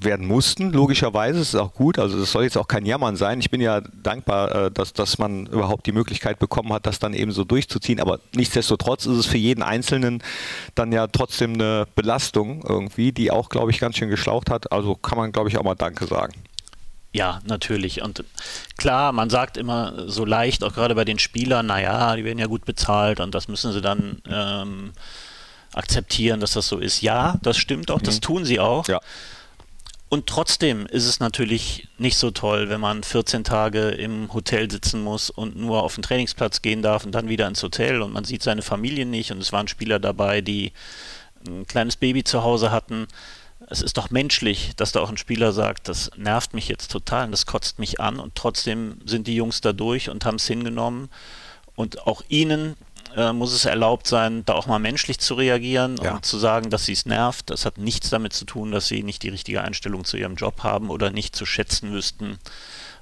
werden 0.04 0.28
mussten, 0.28 0.72
logischerweise. 0.72 1.40
Das 1.40 1.50
ist 1.50 1.56
auch 1.56 1.74
gut. 1.74 2.00
Also 2.00 2.20
das 2.20 2.32
soll 2.32 2.44
jetzt 2.44 2.58
auch 2.58 2.68
kein 2.68 2.86
Jammern 2.86 3.16
sein. 3.16 3.40
Ich 3.40 3.50
bin 3.50 3.62
ja 3.62 3.82
dankbar, 3.82 4.68
äh, 4.68 4.72
dass, 4.72 4.94
dass 4.94 5.18
man 5.18 5.46
überhaupt 5.48 5.86
die 5.86 5.92
Möglichkeit 5.92 6.40
bekommen 6.40 6.72
hat, 6.74 6.86
das 6.86 7.00
dann 7.00 7.14
eben 7.14 7.32
so 7.32 7.44
durchzuziehen. 7.44 8.00
Aber 8.00 8.20
nichtsdestotrotz 8.36 9.06
ist 9.06 9.18
es 9.18 9.26
für 9.26 9.38
jeden 9.38 9.64
Einzelnen 9.64 10.24
dann 10.76 10.92
ja 10.92 11.08
trotzdem 11.08 11.54
eine 11.54 11.88
Belastung 11.96 12.64
irgendwie, 12.68 13.12
die 13.12 13.32
auch, 13.32 13.50
glaube 13.50 13.72
ich, 13.72 13.80
ganz 13.80 13.98
schön 13.98 14.10
geschlaucht 14.10 14.50
hat. 14.50 14.72
Also 14.72 14.96
kann 14.96 15.18
man, 15.18 15.32
glaube 15.32 15.50
ich, 15.50 15.58
auch 15.58 15.64
mal 15.64 15.76
Danke 15.76 16.06
sagen. 16.06 16.34
Ja, 17.14 17.42
natürlich. 17.46 18.02
Und 18.02 18.24
klar, 18.76 19.12
man 19.12 19.30
sagt 19.30 19.58
immer 19.58 20.10
so 20.10 20.26
leicht, 20.26 20.64
auch 20.64 20.74
gerade 20.74 20.96
bei 20.96 21.06
den 21.06 21.20
Spielern, 21.20 21.68
naja, 21.68 22.16
die 22.16 22.26
werden 22.26 22.40
ja 22.40 22.48
gut 22.48 22.66
bezahlt 22.66 23.20
und 23.20 23.36
das 23.36 23.48
müssen 23.48 23.72
sie 23.72 23.82
dann 23.82 24.22
ähm, 24.28 24.94
akzeptieren, 25.74 26.40
dass 26.40 26.54
das 26.54 26.68
so 26.68 26.80
ist. 26.80 27.02
Ja, 27.02 27.38
das 27.44 27.58
stimmt 27.58 27.92
auch, 27.92 28.02
das 28.02 28.16
mhm. 28.16 28.22
tun 28.22 28.46
sie 28.46 28.60
auch. 28.60 28.88
Ja. 28.88 29.00
Und 30.14 30.28
trotzdem 30.28 30.86
ist 30.86 31.08
es 31.08 31.20
natürlich 31.20 31.88
nicht 31.98 32.18
so 32.18 32.30
toll, 32.30 32.70
wenn 32.70 32.80
man 32.80 33.02
14 33.02 33.44
Tage 33.44 33.90
im 33.90 34.32
Hotel 34.32 34.70
sitzen 34.70 35.02
muss 35.02 35.32
und 35.32 35.56
nur 35.56 35.82
auf 35.82 35.96
den 35.96 36.04
Trainingsplatz 36.04 36.62
gehen 36.62 36.84
darf 36.84 37.04
und 37.04 37.14
dann 37.14 37.30
wieder 37.30 37.48
ins 37.48 37.64
Hotel 37.64 38.00
und 38.00 38.14
man 38.14 38.24
sieht 38.24 38.44
seine 38.44 38.62
Familie 38.62 39.08
nicht 39.08 39.32
und 39.32 39.40
es 39.40 39.52
waren 39.52 39.68
Spieler 39.68 39.98
dabei, 39.98 40.42
die 40.42 40.72
ein 41.48 41.66
kleines 41.66 41.96
Baby 41.96 42.24
zu 42.24 42.44
Hause 42.44 42.70
hatten. 42.70 43.08
Es 43.72 43.82
ist 43.82 43.98
doch 43.98 44.12
menschlich, 44.12 44.74
dass 44.76 44.92
da 44.92 45.00
auch 45.00 45.10
ein 45.10 45.18
Spieler 45.18 45.52
sagt, 45.52 45.88
das 45.88 46.12
nervt 46.16 46.54
mich 46.54 46.68
jetzt 46.68 46.92
total 46.92 47.26
und 47.26 47.32
das 47.32 47.48
kotzt 47.48 47.80
mich 47.80 48.00
an 48.00 48.20
und 48.20 48.36
trotzdem 48.36 49.00
sind 49.06 49.26
die 49.26 49.36
Jungs 49.36 49.62
da 49.62 49.74
durch 49.74 50.12
und 50.12 50.26
haben 50.26 50.36
es 50.36 50.46
hingenommen. 50.46 51.10
Und 51.76 52.06
auch 52.06 52.22
ihnen 52.28 52.76
äh, 53.16 53.34
muss 53.34 53.54
es 53.54 53.66
erlaubt 53.66 54.08
sein, 54.08 54.44
da 54.46 54.54
auch 54.54 54.68
mal 54.68 54.80
menschlich 54.80 55.20
zu 55.20 55.36
reagieren 55.36 55.98
ja. 56.02 56.16
und 56.16 56.26
zu 56.26 56.38
sagen, 56.38 56.70
dass 56.70 56.86
sie 56.86 56.94
es 56.94 57.06
nervt. 57.06 57.50
Das 57.50 57.66
hat 57.66 57.78
nichts 57.78 58.10
damit 58.10 58.34
zu 58.34 58.46
tun, 58.46 58.72
dass 58.72 58.88
sie 58.88 59.04
nicht 59.04 59.24
die 59.24 59.30
richtige 59.30 59.62
Einstellung 59.62 60.06
zu 60.06 60.18
ihrem 60.18 60.36
Job 60.36 60.64
haben 60.64 60.90
oder 60.90 61.12
nicht 61.12 61.36
zu 61.36 61.46
schätzen 61.46 61.92
wüssten, 61.92 62.38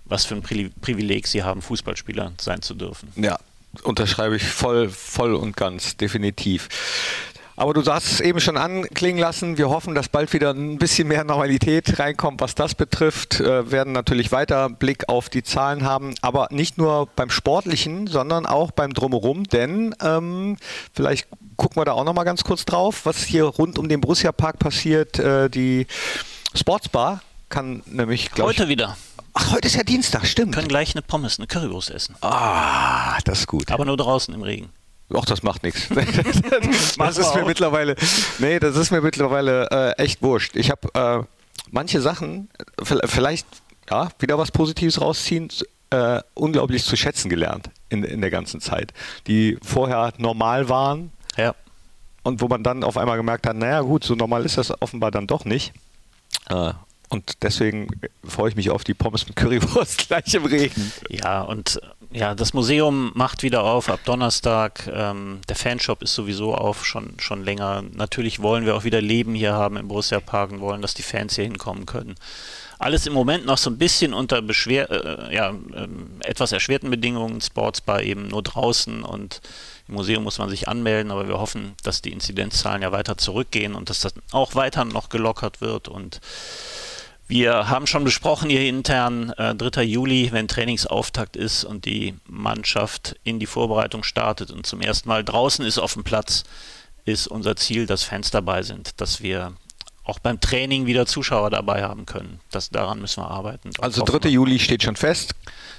was 0.05 0.25
für 0.25 0.35
ein 0.35 0.41
Pri 0.41 0.69
Privileg 0.81 1.27
sie 1.27 1.43
haben, 1.43 1.61
Fußballspieler 1.61 2.33
sein 2.39 2.61
zu 2.61 2.73
dürfen. 2.73 3.11
Ja, 3.15 3.39
unterschreibe 3.83 4.35
ich 4.35 4.43
voll, 4.43 4.89
voll 4.89 5.33
und 5.33 5.55
ganz, 5.55 5.97
definitiv. 5.97 6.69
Aber 7.61 7.75
du 7.75 7.85
hast 7.85 8.11
es 8.13 8.19
eben 8.21 8.39
schon 8.39 8.57
anklingen 8.57 9.21
lassen. 9.21 9.55
Wir 9.59 9.69
hoffen, 9.69 9.93
dass 9.93 10.09
bald 10.09 10.33
wieder 10.33 10.49
ein 10.49 10.79
bisschen 10.79 11.07
mehr 11.07 11.23
Normalität 11.23 11.99
reinkommt, 11.99 12.41
was 12.41 12.55
das 12.55 12.73
betrifft. 12.73 13.39
Äh, 13.39 13.69
werden 13.69 13.93
natürlich 13.93 14.31
weiter 14.31 14.67
Blick 14.67 15.07
auf 15.09 15.29
die 15.29 15.43
Zahlen 15.43 15.83
haben, 15.83 16.15
aber 16.23 16.47
nicht 16.49 16.79
nur 16.79 17.07
beim 17.15 17.29
Sportlichen, 17.29 18.07
sondern 18.07 18.47
auch 18.47 18.71
beim 18.71 18.95
Drumherum. 18.95 19.43
Denn 19.43 19.93
ähm, 20.01 20.57
vielleicht 20.91 21.27
gucken 21.55 21.79
wir 21.79 21.85
da 21.85 21.91
auch 21.91 22.03
noch 22.03 22.15
mal 22.15 22.23
ganz 22.23 22.43
kurz 22.43 22.65
drauf, 22.65 23.01
was 23.05 23.21
hier 23.23 23.43
rund 23.43 23.77
um 23.77 23.87
den 23.87 24.01
Borussia 24.01 24.31
Park 24.31 24.57
passiert. 24.57 25.19
Äh, 25.19 25.47
die 25.47 25.85
Sportsbar 26.55 27.21
kann 27.49 27.83
nämlich, 27.85 28.31
glaube 28.31 28.49
Heute 28.49 28.69
wieder. 28.69 28.97
Ach, 29.35 29.51
heute 29.51 29.67
ist 29.67 29.75
ja 29.75 29.83
Dienstag, 29.83 30.25
stimmt. 30.25 30.55
Können 30.55 30.67
gleich 30.67 30.95
eine 30.95 31.03
Pommes, 31.03 31.37
eine 31.37 31.45
Currywurst 31.45 31.91
essen. 31.91 32.15
Ah, 32.21 33.19
das 33.23 33.41
ist 33.41 33.47
gut. 33.47 33.71
Aber 33.71 33.85
nur 33.85 33.97
draußen 33.97 34.33
im 34.33 34.41
Regen. 34.41 34.71
Ach, 35.15 35.25
das 35.25 35.43
macht 35.43 35.63
nichts. 35.63 35.87
das 36.97 37.17
ist 37.17 37.35
mir 37.35 37.45
mittlerweile, 37.45 37.95
nee, 38.39 38.59
das 38.59 38.75
ist 38.75 38.91
mir 38.91 39.01
mittlerweile 39.01 39.67
äh, 39.69 40.01
echt 40.01 40.21
wurscht. 40.21 40.55
Ich 40.55 40.71
habe 40.71 40.87
äh, 40.93 41.23
manche 41.71 42.01
Sachen, 42.01 42.49
vielleicht 42.83 43.47
ja, 43.89 44.09
wieder 44.19 44.37
was 44.37 44.51
Positives 44.51 45.01
rausziehen, 45.01 45.49
äh, 45.89 46.21
unglaublich 46.33 46.83
zu 46.83 46.95
schätzen 46.95 47.29
gelernt 47.29 47.69
in, 47.89 48.03
in 48.03 48.21
der 48.21 48.31
ganzen 48.31 48.61
Zeit, 48.61 48.93
die 49.27 49.57
vorher 49.61 50.13
normal 50.17 50.69
waren. 50.69 51.11
Ja. 51.37 51.53
Und 52.23 52.41
wo 52.41 52.47
man 52.47 52.63
dann 52.63 52.83
auf 52.83 52.97
einmal 52.97 53.17
gemerkt 53.17 53.47
hat, 53.47 53.55
naja 53.55 53.81
gut, 53.81 54.03
so 54.03 54.15
normal 54.15 54.45
ist 54.45 54.57
das 54.57 54.71
offenbar 54.81 55.11
dann 55.11 55.27
doch 55.27 55.43
nicht. 55.43 55.73
Äh, 57.11 57.15
und 57.15 57.43
deswegen 57.43 57.87
freue 58.23 58.49
ich 58.49 58.55
mich 58.55 58.69
auf 58.69 58.83
die 58.83 58.93
Pommes 58.93 59.27
mit 59.27 59.35
Currywurst 59.35 60.07
gleich 60.07 60.33
im 60.33 60.45
Regen. 60.45 60.91
Ja, 61.09 61.41
und 61.41 61.79
ja, 62.11 62.35
das 62.35 62.53
Museum 62.53 63.11
macht 63.15 63.43
wieder 63.43 63.63
auf 63.63 63.89
ab 63.89 64.01
Donnerstag. 64.05 64.89
Ähm, 64.93 65.39
der 65.47 65.55
Fanshop 65.55 66.01
ist 66.01 66.13
sowieso 66.13 66.55
auf, 66.55 66.85
schon, 66.85 67.13
schon 67.19 67.43
länger. 67.43 67.83
Natürlich 67.93 68.41
wollen 68.41 68.65
wir 68.65 68.75
auch 68.75 68.83
wieder 68.83 69.01
Leben 69.01 69.33
hier 69.33 69.53
haben 69.53 69.77
im 69.77 69.87
Borussia 69.87 70.19
Park 70.19 70.51
und 70.51 70.59
wollen, 70.59 70.81
dass 70.81 70.93
die 70.93 71.03
Fans 71.03 71.35
hier 71.35 71.45
hinkommen 71.45 71.85
können. 71.85 72.15
Alles 72.79 73.05
im 73.05 73.13
Moment 73.13 73.45
noch 73.45 73.59
so 73.59 73.69
ein 73.69 73.77
bisschen 73.77 74.11
unter 74.13 74.41
beschwer, 74.41 74.89
äh, 74.89 75.35
ja, 75.35 75.51
äh, 75.51 75.87
etwas 76.21 76.51
erschwerten 76.51 76.89
Bedingungen. 76.89 77.39
Sportsbar 77.39 78.01
eben 78.01 78.27
nur 78.27 78.41
draußen 78.41 79.03
und 79.03 79.39
im 79.87 79.93
Museum 79.93 80.23
muss 80.23 80.39
man 80.39 80.49
sich 80.49 80.67
anmelden, 80.67 81.11
aber 81.11 81.27
wir 81.27 81.39
hoffen, 81.39 81.73
dass 81.83 82.01
die 82.01 82.11
Inzidenzzahlen 82.11 82.81
ja 82.81 82.91
weiter 82.91 83.17
zurückgehen 83.17 83.75
und 83.75 83.89
dass 83.89 83.99
das 83.99 84.13
auch 84.31 84.55
weiter 84.55 84.83
noch 84.83 85.09
gelockert 85.09 85.61
wird 85.61 85.89
und 85.89 86.21
wir 87.31 87.69
haben 87.69 87.87
schon 87.87 88.03
besprochen 88.03 88.49
hier 88.49 88.67
intern, 88.67 89.29
äh, 89.37 89.55
3. 89.55 89.83
Juli, 89.83 90.33
wenn 90.33 90.49
Trainingsauftakt 90.49 91.37
ist 91.37 91.63
und 91.63 91.85
die 91.85 92.13
Mannschaft 92.27 93.15
in 93.23 93.39
die 93.39 93.45
Vorbereitung 93.45 94.03
startet 94.03 94.51
und 94.51 94.65
zum 94.65 94.81
ersten 94.81 95.07
Mal 95.07 95.23
draußen 95.23 95.63
ist 95.63 95.77
auf 95.77 95.93
dem 95.93 96.03
Platz, 96.03 96.43
ist 97.05 97.27
unser 97.27 97.55
Ziel, 97.55 97.85
dass 97.85 98.03
Fans 98.03 98.31
dabei 98.31 98.63
sind, 98.63 98.99
dass 98.99 99.21
wir 99.21 99.53
auch 100.03 100.19
beim 100.19 100.41
Training 100.41 100.87
wieder 100.87 101.05
Zuschauer 101.05 101.49
dabei 101.49 101.83
haben 101.83 102.05
können. 102.05 102.41
Das, 102.51 102.69
daran 102.69 102.99
müssen 102.99 103.23
wir 103.23 103.31
arbeiten. 103.31 103.69
Also 103.79 104.03
3. 104.03 104.27
Juli 104.27 104.59
steht 104.59 104.83
schon 104.83 104.97
fest? 104.97 105.33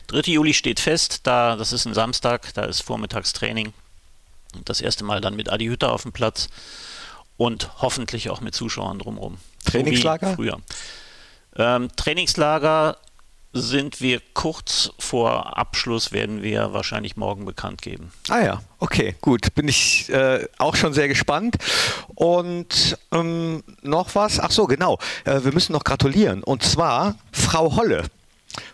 3. 0.07 0.33
Juli 0.33 0.55
steht 0.55 0.81
fest, 0.81 1.21
da, 1.25 1.57
das 1.57 1.75
ist 1.75 1.85
ein 1.85 1.93
Samstag, 1.93 2.55
da 2.55 2.65
ist 2.65 2.81
Vormittagstraining. 2.81 3.75
Das 4.65 4.81
erste 4.81 5.05
Mal 5.05 5.21
dann 5.21 5.37
mit 5.37 5.51
Adi 5.51 5.67
Hütter 5.67 5.93
auf 5.93 6.03
dem 6.03 6.13
Platz 6.13 6.49
und 7.37 7.83
hoffentlich 7.83 8.31
auch 8.31 8.41
mit 8.41 8.55
Zuschauern 8.55 8.99
drumherum. 8.99 9.37
Trainingslager? 9.67 10.31
So 10.31 10.37
früher. 10.37 10.59
Ähm, 11.57 11.89
Trainingslager 11.97 12.97
sind 13.53 14.01
wir 14.01 14.21
kurz 14.33 14.93
vor 14.99 15.59
Abschluss, 15.59 16.13
werden 16.13 16.43
wir 16.43 16.73
wahrscheinlich 16.73 17.17
morgen 17.17 17.45
bekannt 17.45 17.83
geben. 17.83 18.11
Ah 18.29 18.41
ja, 18.41 18.63
okay, 18.79 19.15
gut. 19.21 19.55
Bin 19.55 19.69
ich 19.69 20.09
äh, 20.09 20.47
auch 20.59 20.75
schon 20.75 20.95
sehr 20.95 21.09
gespannt. 21.09 21.57
Und 22.15 22.97
ähm, 23.13 23.63
noch 23.83 24.15
was? 24.15 24.41
Ach 24.41 24.51
so, 24.51 24.67
genau. 24.67 24.99
Äh, 25.25 25.45
wir 25.45 25.53
müssen 25.53 25.73
noch 25.73 25.85
gratulieren. 25.85 26.43
Und 26.43 26.63
zwar 26.63 27.17
Frau 27.31 27.77
Holle. 27.77 28.05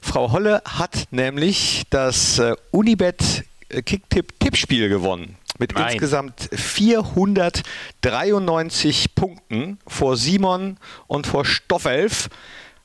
Frau 0.01 0.31
Holle 0.33 0.63
hat 0.65 1.07
nämlich 1.11 1.83
das 1.91 2.39
äh, 2.39 2.55
Unibet 2.71 3.45
äh, 3.69 3.83
Kicktipp-Tippspiel 3.83 4.89
gewonnen 4.89 5.37
mit 5.59 5.75
Nein. 5.75 5.93
insgesamt 5.93 6.49
493 6.53 9.17
Punkten 9.17 9.79
vor 9.87 10.17
Simon 10.17 10.79
und 11.09 11.27
vor 11.27 11.45
Stoffelf. 11.45 12.31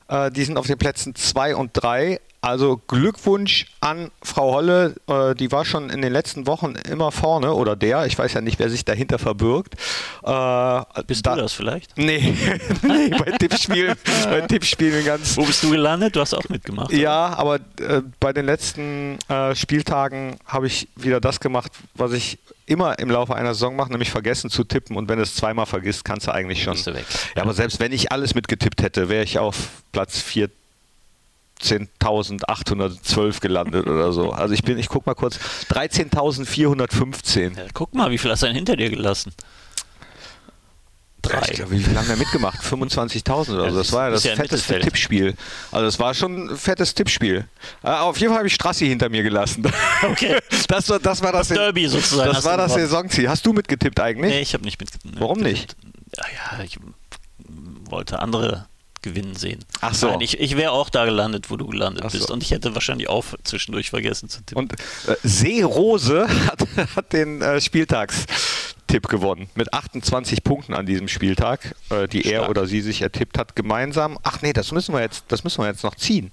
Äh, 0.08 0.30
die 0.30 0.44
sind 0.44 0.56
auf 0.56 0.66
den 0.66 0.78
Plätzen 0.78 1.14
2 1.14 1.56
und 1.56 1.70
3. 1.74 2.20
Also 2.44 2.78
Glückwunsch 2.88 3.64
an 3.80 4.10
Frau 4.22 4.52
Holle, 4.52 4.96
äh, 5.06 5.34
die 5.34 5.50
war 5.50 5.64
schon 5.64 5.88
in 5.88 6.02
den 6.02 6.12
letzten 6.12 6.46
Wochen 6.46 6.74
immer 6.74 7.10
vorne 7.10 7.54
oder 7.54 7.74
der, 7.74 8.04
ich 8.04 8.18
weiß 8.18 8.34
ja 8.34 8.42
nicht, 8.42 8.58
wer 8.58 8.68
sich 8.68 8.84
dahinter 8.84 9.18
verbirgt. 9.18 9.76
Äh, 10.22 10.82
bist 11.06 11.24
da, 11.24 11.36
du 11.36 11.40
das 11.40 11.54
vielleicht? 11.54 11.96
Nee, 11.96 12.36
nee 12.82 13.08
bei 13.08 13.30
Tippspielen, 13.38 13.96
bei 14.24 14.42
Tippspielen 14.42 15.06
ganz. 15.06 15.38
Wo 15.38 15.44
bist 15.46 15.62
du 15.62 15.70
gelandet? 15.70 16.16
Du 16.16 16.20
hast 16.20 16.34
auch 16.34 16.46
mitgemacht. 16.50 16.92
Ja, 16.92 17.28
oder? 17.28 17.38
aber 17.38 17.54
äh, 17.80 18.02
bei 18.20 18.34
den 18.34 18.44
letzten 18.44 19.18
äh, 19.28 19.54
Spieltagen 19.54 20.36
habe 20.44 20.66
ich 20.66 20.88
wieder 20.96 21.22
das 21.22 21.40
gemacht, 21.40 21.72
was 21.94 22.12
ich 22.12 22.38
immer 22.66 22.98
im 22.98 23.10
Laufe 23.10 23.34
einer 23.34 23.54
Saison 23.54 23.76
mache, 23.76 23.90
nämlich 23.90 24.10
vergessen 24.10 24.50
zu 24.50 24.64
tippen 24.64 24.96
und 24.96 25.08
wenn 25.08 25.16
du 25.16 25.22
es 25.22 25.34
zweimal 25.34 25.66
vergisst, 25.66 26.04
kannst 26.04 26.26
du 26.26 26.32
eigentlich 26.32 26.62
schon. 26.62 26.76
Du 26.82 26.90
ja, 26.92 27.42
aber 27.42 27.52
selbst 27.52 27.80
wenn 27.80 27.92
ich 27.92 28.12
alles 28.12 28.34
mitgetippt 28.34 28.82
hätte, 28.82 29.08
wäre 29.08 29.24
ich 29.24 29.38
auf 29.38 29.82
Platz 29.92 30.20
4 30.20 30.48
13.812 31.62 33.40
gelandet 33.40 33.86
oder 33.86 34.12
so. 34.12 34.30
Also 34.32 34.52
ich 34.54 34.62
bin, 34.64 34.78
ich 34.78 34.88
guck 34.88 35.06
mal 35.06 35.14
kurz, 35.14 35.38
13.415. 35.70 37.56
Ja, 37.56 37.64
guck 37.72 37.94
mal, 37.94 38.10
wie 38.10 38.18
viel 38.18 38.30
hast 38.30 38.42
du 38.42 38.46
denn 38.46 38.56
hinter 38.56 38.76
dir 38.76 38.90
gelassen? 38.90 39.32
Drei. 41.24 41.40
Glaube, 41.52 41.70
wie 41.72 41.82
viel 41.82 41.96
haben 41.96 42.08
wir 42.08 42.16
mitgemacht? 42.16 42.60
25.000 42.62 43.54
oder 43.54 43.70
so. 43.70 43.78
Das 43.78 43.92
war 43.92 44.06
ja 44.06 44.10
das 44.10 44.24
ja 44.24 44.36
fetteste 44.36 44.78
Tippspiel. 44.80 45.34
Also 45.72 45.86
das 45.86 45.98
war 45.98 46.14
schon 46.14 46.50
ein 46.50 46.56
fettes 46.56 46.94
Tippspiel. 46.94 47.46
Äh, 47.82 47.88
auf 47.88 48.18
jeden 48.18 48.30
Fall 48.30 48.38
habe 48.38 48.48
ich 48.48 48.54
Strassi 48.54 48.86
hinter 48.86 49.08
mir 49.08 49.22
gelassen. 49.22 49.64
Okay. 50.02 50.38
Das 50.68 50.88
war 50.88 50.98
das, 50.98 51.22
war 51.22 51.32
das, 51.32 51.48
das 51.48 51.56
Derby 51.56 51.86
sozusagen. 51.88 52.32
Das 52.32 52.44
war 52.44 52.56
das 52.56 52.74
Saisonziel. 52.74 53.28
Hast 53.28 53.46
du 53.46 53.52
mitgetippt 53.52 53.98
eigentlich? 54.00 54.32
Nee, 54.32 54.40
ich 54.40 54.52
habe 54.52 54.64
nicht 54.64 54.78
mitgetippt. 54.78 55.18
Warum 55.18 55.38
nicht? 55.38 55.76
Ja, 56.16 56.24
ja, 56.58 56.64
ich 56.64 56.78
wollte 57.88 58.18
andere 58.18 58.66
gewinnen 59.04 59.36
sehen. 59.36 59.60
Ach 59.80 59.94
so. 59.94 60.08
Nein, 60.08 60.22
ich, 60.22 60.40
ich 60.40 60.56
wäre 60.56 60.72
auch 60.72 60.88
da 60.88 61.04
gelandet, 61.04 61.50
wo 61.50 61.56
du 61.56 61.66
gelandet 61.68 62.04
Ach 62.04 62.10
bist. 62.10 62.30
Und 62.30 62.42
ich 62.42 62.50
hätte 62.50 62.74
wahrscheinlich 62.74 63.08
auch 63.08 63.24
zwischendurch 63.44 63.90
vergessen 63.90 64.28
zu 64.28 64.42
tippen. 64.42 64.64
Und 64.64 64.72
äh, 64.72 65.16
Seerose 65.22 66.26
hat, 66.46 66.66
hat 66.96 67.12
den 67.12 67.40
äh, 67.42 67.60
Spieltagstipp 68.84 69.08
gewonnen. 69.08 69.48
Mit 69.54 69.72
28 69.72 70.44
Punkten 70.44 70.74
an 70.74 70.86
diesem 70.86 71.08
Spieltag, 71.08 71.74
äh, 71.90 72.06
die 72.08 72.20
Stark. 72.20 72.32
er 72.32 72.48
oder 72.50 72.66
sie 72.66 72.80
sich 72.80 73.02
ertippt 73.02 73.38
hat, 73.38 73.56
gemeinsam. 73.56 74.18
Ach 74.22 74.42
nee, 74.42 74.52
das 74.52 74.72
müssen 74.72 74.94
wir 74.94 75.00
jetzt, 75.00 75.24
das 75.28 75.44
müssen 75.44 75.62
wir 75.62 75.68
jetzt 75.68 75.84
noch 75.84 75.94
ziehen. 75.96 76.30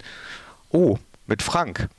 Oh, 0.69 0.97
mit 1.27 1.41
Frank. 1.41 1.89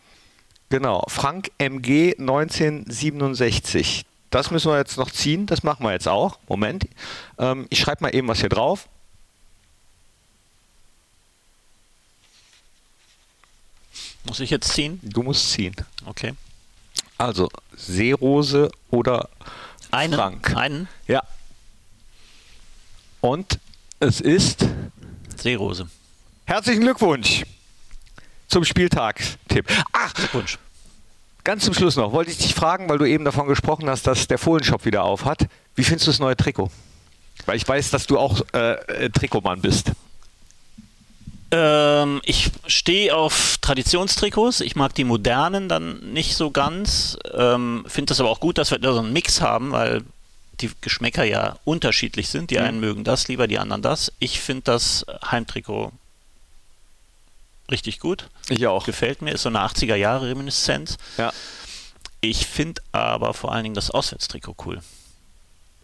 Genau, 0.69 1.05
Frank 1.09 1.51
MG 1.59 2.15
1967. 2.19 4.05
Das 4.31 4.51
müssen 4.51 4.71
wir 4.71 4.79
jetzt 4.79 4.97
noch 4.97 5.11
ziehen, 5.11 5.47
das 5.47 5.63
machen 5.63 5.85
wir 5.85 5.93
jetzt 5.93 6.09
auch. 6.09 6.39
Moment. 6.49 6.87
Ähm, 7.39 7.67
ich 7.69 7.81
schreibe 7.81 8.05
mal 8.05 8.15
eben 8.15 8.29
was 8.29 8.41
hier 8.41 8.49
drauf. 8.49 8.89
Muss 14.25 14.41
ich 14.41 14.51
jetzt 14.51 14.73
ziehen? 14.73 15.01
Du 15.03 15.23
musst 15.23 15.51
ziehen. 15.51 15.75
Okay. 16.07 16.33
Also 17.19 17.51
Seerose 17.77 18.71
oder 18.91 19.29
einen, 19.93 20.15
Frank. 20.15 20.57
Einen? 20.57 20.89
Ja. 21.07 21.23
Und 23.21 23.59
es 24.01 24.21
ist 24.21 24.67
Seerose. 25.37 25.89
Herzlichen 26.45 26.83
Glückwunsch 26.83 27.45
zum 28.49 28.65
Spieltag-Tipp. 28.65 29.67
Ach, 29.93 30.13
Glückwunsch. 30.15 30.59
Ganz 31.45 31.65
zum 31.65 31.75
Schluss 31.75 31.97
noch, 31.97 32.13
wollte 32.13 32.31
ich 32.31 32.39
dich 32.39 32.55
fragen, 32.55 32.89
weil 32.89 32.99
du 32.99 33.05
eben 33.05 33.25
davon 33.25 33.49
gesprochen 33.49 33.89
hast, 33.89 34.07
dass 34.07 34.29
der 34.29 34.39
Fohlenshop 34.39 34.85
wieder 34.85 35.03
auf 35.03 35.25
hat. 35.25 35.47
Wie 35.75 35.85
findest 35.85 36.07
du 36.07 36.11
das 36.11 36.21
neue 36.21 36.37
Trikot? 36.37 36.71
Weil 37.47 37.57
ich 37.57 37.67
weiß, 37.67 37.91
dass 37.91 38.07
du 38.07 38.19
auch 38.19 38.43
äh, 38.53 39.11
Trikotmann 39.11 39.61
bist. 39.61 39.93
Ähm, 41.53 42.23
ich 42.25 42.51
stehe 42.67 43.15
auf 43.15 43.59
Traditionstrikots. 43.61 44.61
Ich 44.61 44.75
mag 44.75 44.95
die 44.95 45.05
modernen 45.05 45.69
dann 45.69 46.13
nicht 46.13 46.35
so 46.35 46.51
ganz. 46.51 47.19
Ähm, 47.35 47.85
Finde 47.87 48.11
das 48.11 48.21
aber 48.21 48.31
auch 48.31 48.41
gut, 48.41 48.57
dass 48.57 48.71
wir 48.71 48.79
da 48.79 48.95
so 48.95 49.01
einen 49.01 49.13
Mix 49.13 49.43
haben, 49.43 49.71
weil 49.71 50.03
die 50.61 50.71
Geschmäcker 50.81 51.25
ja 51.25 51.59
unterschiedlich 51.65 52.29
sind. 52.29 52.51
Die 52.51 52.59
einen 52.59 52.79
mhm. 52.79 52.85
mögen 52.85 53.05
das 53.05 53.29
lieber, 53.29 53.47
die 53.47 53.59
anderen 53.59 53.83
das. 53.83 54.13
Ich 54.19 54.41
finde 54.41 54.63
das 54.65 55.05
Heimtrikot 55.31 55.93
richtig 57.71 58.01
gut. 58.01 58.29
Ich 58.49 58.67
auch. 58.67 58.87
Gefällt 58.87 59.21
mir. 59.21 59.33
Ist 59.33 59.43
so 59.43 59.51
eine 59.51 59.61
80er 59.61 59.95
Jahre 59.95 60.29
Reminiszenz. 60.29 60.97
Ja. 61.19 61.33
Ich 62.23 62.47
finde 62.47 62.81
aber 62.93 63.35
vor 63.35 63.53
allen 63.53 63.65
Dingen 63.65 63.75
das 63.75 63.91
Auswärtstrikot 63.91 64.57
cool. 64.65 64.81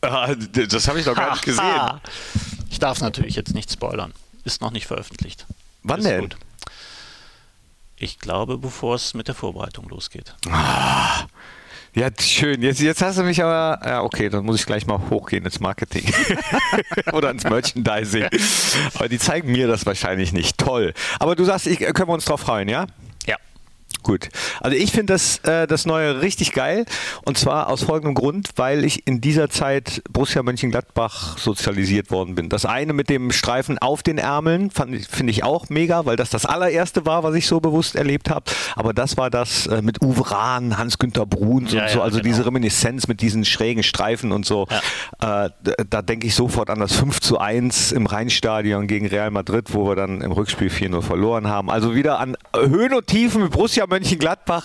Ah, 0.00 0.34
das 0.34 0.88
habe 0.88 1.00
ich 1.00 1.06
noch 1.06 1.16
gar 1.16 1.32
nicht 1.32 1.44
gesehen. 1.44 2.00
Ich 2.70 2.78
darf 2.78 3.00
natürlich 3.00 3.34
jetzt 3.34 3.52
nicht 3.52 3.70
spoilern. 3.70 4.14
Ist 4.44 4.60
noch 4.60 4.70
nicht 4.70 4.86
veröffentlicht. 4.86 5.46
Wann 5.82 6.02
denn? 6.02 6.20
Gut. 6.22 6.36
Ich 7.96 8.18
glaube, 8.20 8.58
bevor 8.58 8.94
es 8.94 9.14
mit 9.14 9.28
der 9.28 9.34
Vorbereitung 9.34 9.88
losgeht. 9.88 10.34
Ah, 10.48 11.24
Ja, 11.94 12.08
schön. 12.20 12.62
Jetzt, 12.62 12.80
jetzt 12.80 13.02
hast 13.02 13.18
du 13.18 13.24
mich 13.24 13.42
aber. 13.42 13.80
Ja, 13.84 14.02
okay, 14.02 14.28
dann 14.28 14.44
muss 14.44 14.60
ich 14.60 14.66
gleich 14.66 14.86
mal 14.86 15.00
hochgehen 15.10 15.44
ins 15.44 15.58
Marketing. 15.58 16.04
Oder 17.12 17.30
ins 17.30 17.42
Merchandising. 17.44 18.26
Aber 18.94 19.08
die 19.08 19.18
zeigen 19.18 19.50
mir 19.50 19.66
das 19.66 19.84
wahrscheinlich 19.84 20.32
nicht. 20.32 20.58
Toll. 20.58 20.94
Aber 21.18 21.34
du 21.34 21.44
sagst, 21.44 21.66
ich, 21.66 21.78
können 21.80 22.08
wir 22.08 22.14
uns 22.14 22.24
drauf 22.26 22.40
freuen, 22.40 22.68
ja? 22.68 22.86
Gut. 24.08 24.30
Also 24.62 24.74
ich 24.74 24.90
finde 24.90 25.12
das, 25.12 25.36
äh, 25.40 25.66
das 25.66 25.84
Neue 25.84 26.22
richtig 26.22 26.52
geil. 26.52 26.86
Und 27.26 27.36
zwar 27.36 27.68
aus 27.68 27.82
folgendem 27.82 28.14
Grund, 28.14 28.48
weil 28.56 28.82
ich 28.82 29.06
in 29.06 29.20
dieser 29.20 29.50
Zeit 29.50 30.02
Borussia 30.10 30.42
Mönchengladbach 30.42 31.36
sozialisiert 31.36 32.10
worden 32.10 32.34
bin. 32.34 32.48
Das 32.48 32.64
eine 32.64 32.94
mit 32.94 33.10
dem 33.10 33.32
Streifen 33.32 33.76
auf 33.76 34.02
den 34.02 34.16
Ärmeln 34.16 34.70
finde 34.70 35.30
ich 35.30 35.44
auch 35.44 35.68
mega, 35.68 36.06
weil 36.06 36.16
das 36.16 36.30
das 36.30 36.46
allererste 36.46 37.04
war, 37.04 37.22
was 37.22 37.34
ich 37.34 37.46
so 37.46 37.60
bewusst 37.60 37.96
erlebt 37.96 38.30
habe. 38.30 38.50
Aber 38.76 38.94
das 38.94 39.18
war 39.18 39.28
das 39.28 39.66
äh, 39.66 39.82
mit 39.82 40.02
Uwe 40.02 40.30
Rahn, 40.30 40.78
Hans-Günther 40.78 41.26
Bruns 41.26 41.74
ja, 41.74 41.82
und 41.82 41.90
so. 41.90 41.98
Ja, 41.98 42.04
also 42.04 42.16
genau. 42.16 42.30
diese 42.30 42.46
Reminiszenz 42.46 43.08
mit 43.08 43.20
diesen 43.20 43.44
schrägen 43.44 43.82
Streifen 43.82 44.32
und 44.32 44.46
so. 44.46 44.66
Ja. 45.20 45.44
Äh, 45.44 45.50
da 45.90 46.00
denke 46.00 46.26
ich 46.26 46.34
sofort 46.34 46.70
an 46.70 46.80
das 46.80 46.96
5 46.96 47.20
zu 47.20 47.38
1 47.38 47.92
im 47.92 48.06
Rheinstadion 48.06 48.86
gegen 48.86 49.06
Real 49.06 49.30
Madrid, 49.30 49.74
wo 49.74 49.86
wir 49.86 49.96
dann 49.96 50.22
im 50.22 50.32
Rückspiel 50.32 50.68
4-0 50.68 51.02
verloren 51.02 51.48
haben. 51.48 51.68
Also 51.68 51.94
wieder 51.94 52.18
an 52.20 52.38
Höhen 52.56 52.94
und 52.94 53.06
Tiefen 53.06 53.42
mit 53.42 53.50
Borussia 53.50 53.84
Mönchengladbach, 53.86 53.97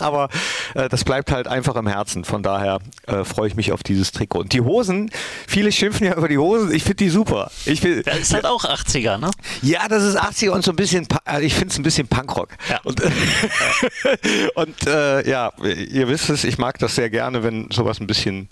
aber 0.01 0.29
äh, 0.75 0.89
das 0.89 1.03
bleibt 1.03 1.31
halt 1.31 1.47
einfach 1.47 1.75
im 1.75 1.87
Herzen. 1.87 2.23
Von 2.25 2.43
daher 2.43 2.79
äh, 3.07 3.23
freue 3.23 3.47
ich 3.47 3.55
mich 3.55 3.71
auf 3.71 3.83
dieses 3.83 4.11
Trikot. 4.11 4.39
Und 4.39 4.53
die 4.53 4.61
Hosen, 4.61 5.11
viele 5.47 5.71
schimpfen 5.71 6.07
ja 6.07 6.15
über 6.15 6.27
die 6.27 6.37
Hosen, 6.37 6.73
ich 6.73 6.83
finde 6.83 6.97
die 6.97 7.09
super. 7.09 7.51
Ich 7.65 7.81
find, 7.81 8.05
das 8.07 8.19
ist 8.19 8.33
halt 8.33 8.45
auch 8.45 8.63
80er, 8.63 9.17
ne? 9.17 9.31
Ja, 9.61 9.87
das 9.87 10.03
ist 10.03 10.19
80er 10.19 10.51
und 10.51 10.63
so 10.63 10.71
ein 10.71 10.75
bisschen, 10.75 11.07
also 11.25 11.45
ich 11.45 11.53
finde 11.53 11.69
es 11.69 11.77
ein 11.77 11.83
bisschen 11.83 12.07
Punkrock. 12.07 12.49
Ja. 12.69 12.79
Und, 12.83 13.01
und 14.55 14.87
äh, 14.87 15.29
ja, 15.29 15.51
ihr 15.63 16.07
wisst 16.07 16.29
es, 16.29 16.43
ich 16.43 16.57
mag 16.57 16.79
das 16.79 16.95
sehr 16.95 17.09
gerne, 17.09 17.43
wenn 17.43 17.69
sowas 17.71 17.99
ein 17.99 18.07
bisschen 18.07 18.49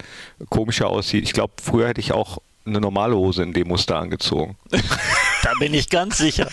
komischer 0.49 0.87
aussieht. 0.87 1.23
Ich 1.23 1.33
glaube, 1.33 1.53
früher 1.61 1.87
hätte 1.87 2.01
ich 2.01 2.11
auch 2.11 2.39
eine 2.65 2.79
normale 2.79 3.15
Hose 3.15 3.43
in 3.43 3.53
dem 3.53 3.67
Muster 3.67 3.97
angezogen. 3.97 4.55
Da 5.51 5.59
bin 5.59 5.73
ich 5.73 5.89
ganz 5.89 6.17
sicher. 6.17 6.47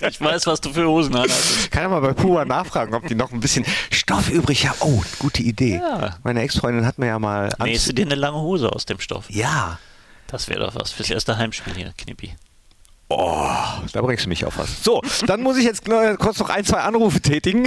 Ich 0.00 0.20
weiß, 0.20 0.46
was 0.46 0.60
du 0.62 0.72
für 0.72 0.86
Hosen 0.88 1.14
hast. 1.16 1.70
Kann 1.70 1.82
ja 1.82 1.88
mal 1.90 2.00
bei 2.00 2.14
Puma 2.14 2.44
nachfragen, 2.46 2.94
ob 2.94 3.06
die 3.06 3.14
noch 3.14 3.32
ein 3.32 3.40
bisschen 3.40 3.66
Stoff 3.90 4.30
übrig 4.30 4.66
haben. 4.66 4.78
Oh, 4.80 5.02
gute 5.18 5.42
Idee. 5.42 5.74
Ja. 5.74 6.16
Meine 6.22 6.40
Ex-Freundin 6.40 6.86
hat 6.86 6.98
mir 6.98 7.08
ja 7.08 7.18
mal. 7.18 7.50
Nähst 7.62 7.88
du 7.88 7.92
dir 7.92 8.06
eine 8.06 8.14
lange 8.14 8.38
Hose 8.38 8.72
aus 8.72 8.86
dem 8.86 8.98
Stoff? 8.98 9.26
Ja. 9.28 9.78
Das 10.26 10.48
wäre 10.48 10.60
doch 10.60 10.74
was 10.74 10.90
fürs 10.90 11.10
erste 11.10 11.36
Heimspiel 11.36 11.74
hier, 11.74 11.92
Knippi. 11.98 12.34
Oh, 13.10 13.48
da 13.92 14.02
bringst 14.02 14.24
du 14.24 14.28
mich 14.30 14.44
auf 14.44 14.56
was. 14.58 14.82
So, 14.82 15.02
dann 15.26 15.42
muss 15.42 15.58
ich 15.58 15.64
jetzt 15.64 15.84
kurz 15.84 16.38
noch 16.38 16.50
ein, 16.50 16.64
zwei 16.64 16.80
Anrufe 16.80 17.20
tätigen. 17.20 17.66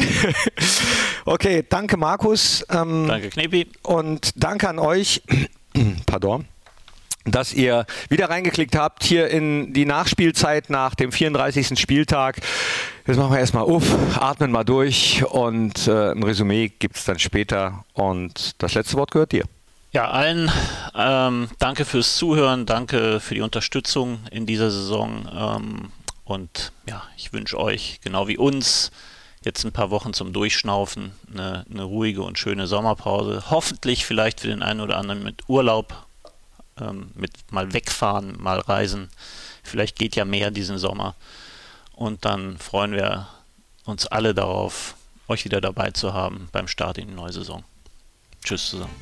okay, 1.25 1.63
danke 1.67 1.97
Markus. 1.97 2.65
Ähm, 2.69 3.07
danke 3.07 3.29
Knippi. 3.29 3.67
Und 3.83 4.31
danke 4.35 4.69
an 4.69 4.79
euch. 4.79 5.21
Pardon 6.07 6.45
dass 7.25 7.53
ihr 7.53 7.85
wieder 8.09 8.29
reingeklickt 8.29 8.75
habt 8.75 9.03
hier 9.03 9.29
in 9.29 9.73
die 9.73 9.85
Nachspielzeit 9.85 10.69
nach 10.69 10.95
dem 10.95 11.11
34. 11.11 11.79
Spieltag. 11.79 12.37
Jetzt 13.05 13.17
machen 13.17 13.31
wir 13.31 13.39
erstmal 13.39 13.65
uff, 13.65 13.95
atmen 14.17 14.51
mal 14.51 14.63
durch 14.63 15.23
und 15.25 15.87
äh, 15.87 16.11
ein 16.11 16.23
Resümee 16.23 16.69
gibt 16.69 16.95
es 16.95 17.05
dann 17.05 17.19
später. 17.19 17.85
Und 17.93 18.61
das 18.61 18.73
letzte 18.73 18.97
Wort 18.97 19.11
gehört 19.11 19.31
dir. 19.31 19.45
Ja, 19.91 20.09
allen 20.09 20.49
ähm, 20.95 21.49
danke 21.59 21.83
fürs 21.83 22.15
Zuhören, 22.15 22.65
danke 22.65 23.19
für 23.19 23.35
die 23.35 23.41
Unterstützung 23.41 24.19
in 24.31 24.45
dieser 24.45 24.71
Saison. 24.71 25.27
Ähm, 25.33 25.91
und 26.23 26.71
ja, 26.87 27.03
ich 27.17 27.33
wünsche 27.33 27.59
euch, 27.59 27.99
genau 28.01 28.27
wie 28.29 28.37
uns, 28.37 28.91
jetzt 29.43 29.65
ein 29.65 29.73
paar 29.73 29.89
Wochen 29.89 30.13
zum 30.13 30.31
Durchschnaufen, 30.31 31.11
eine, 31.33 31.65
eine 31.69 31.83
ruhige 31.83 32.21
und 32.21 32.39
schöne 32.39 32.67
Sommerpause. 32.67 33.43
Hoffentlich 33.49 34.05
vielleicht 34.05 34.39
für 34.39 34.47
den 34.47 34.63
einen 34.63 34.79
oder 34.79 34.97
anderen 34.97 35.23
mit 35.23 35.41
Urlaub 35.49 36.07
ähm, 36.81 37.11
mit 37.15 37.31
mal 37.51 37.73
wegfahren, 37.73 38.35
mal 38.41 38.59
reisen. 38.59 39.09
Vielleicht 39.63 39.97
geht 39.97 40.15
ja 40.15 40.25
mehr 40.25 40.51
diesen 40.51 40.77
Sommer. 40.77 41.15
Und 41.93 42.25
dann 42.25 42.57
freuen 42.57 42.93
wir 42.93 43.27
uns 43.85 44.07
alle 44.07 44.33
darauf, 44.33 44.95
euch 45.27 45.45
wieder 45.45 45.61
dabei 45.61 45.91
zu 45.91 46.13
haben 46.13 46.49
beim 46.51 46.67
Start 46.67 46.97
in 46.97 47.07
die 47.07 47.13
neue 47.13 47.31
Saison. 47.31 47.63
Tschüss 48.43 48.69
zusammen. 48.69 48.95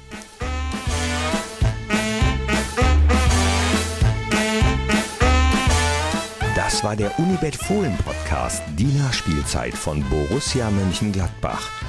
Das 6.55 6.83
war 6.83 6.95
der 6.95 7.17
Unibet 7.17 7.55
Fohlen 7.55 7.97
Podcast, 7.97 8.61
die 8.77 8.85
Nachspielzeit 8.85 9.73
von 9.73 10.07
Borussia 10.07 10.69
Mönchengladbach. 10.69 11.88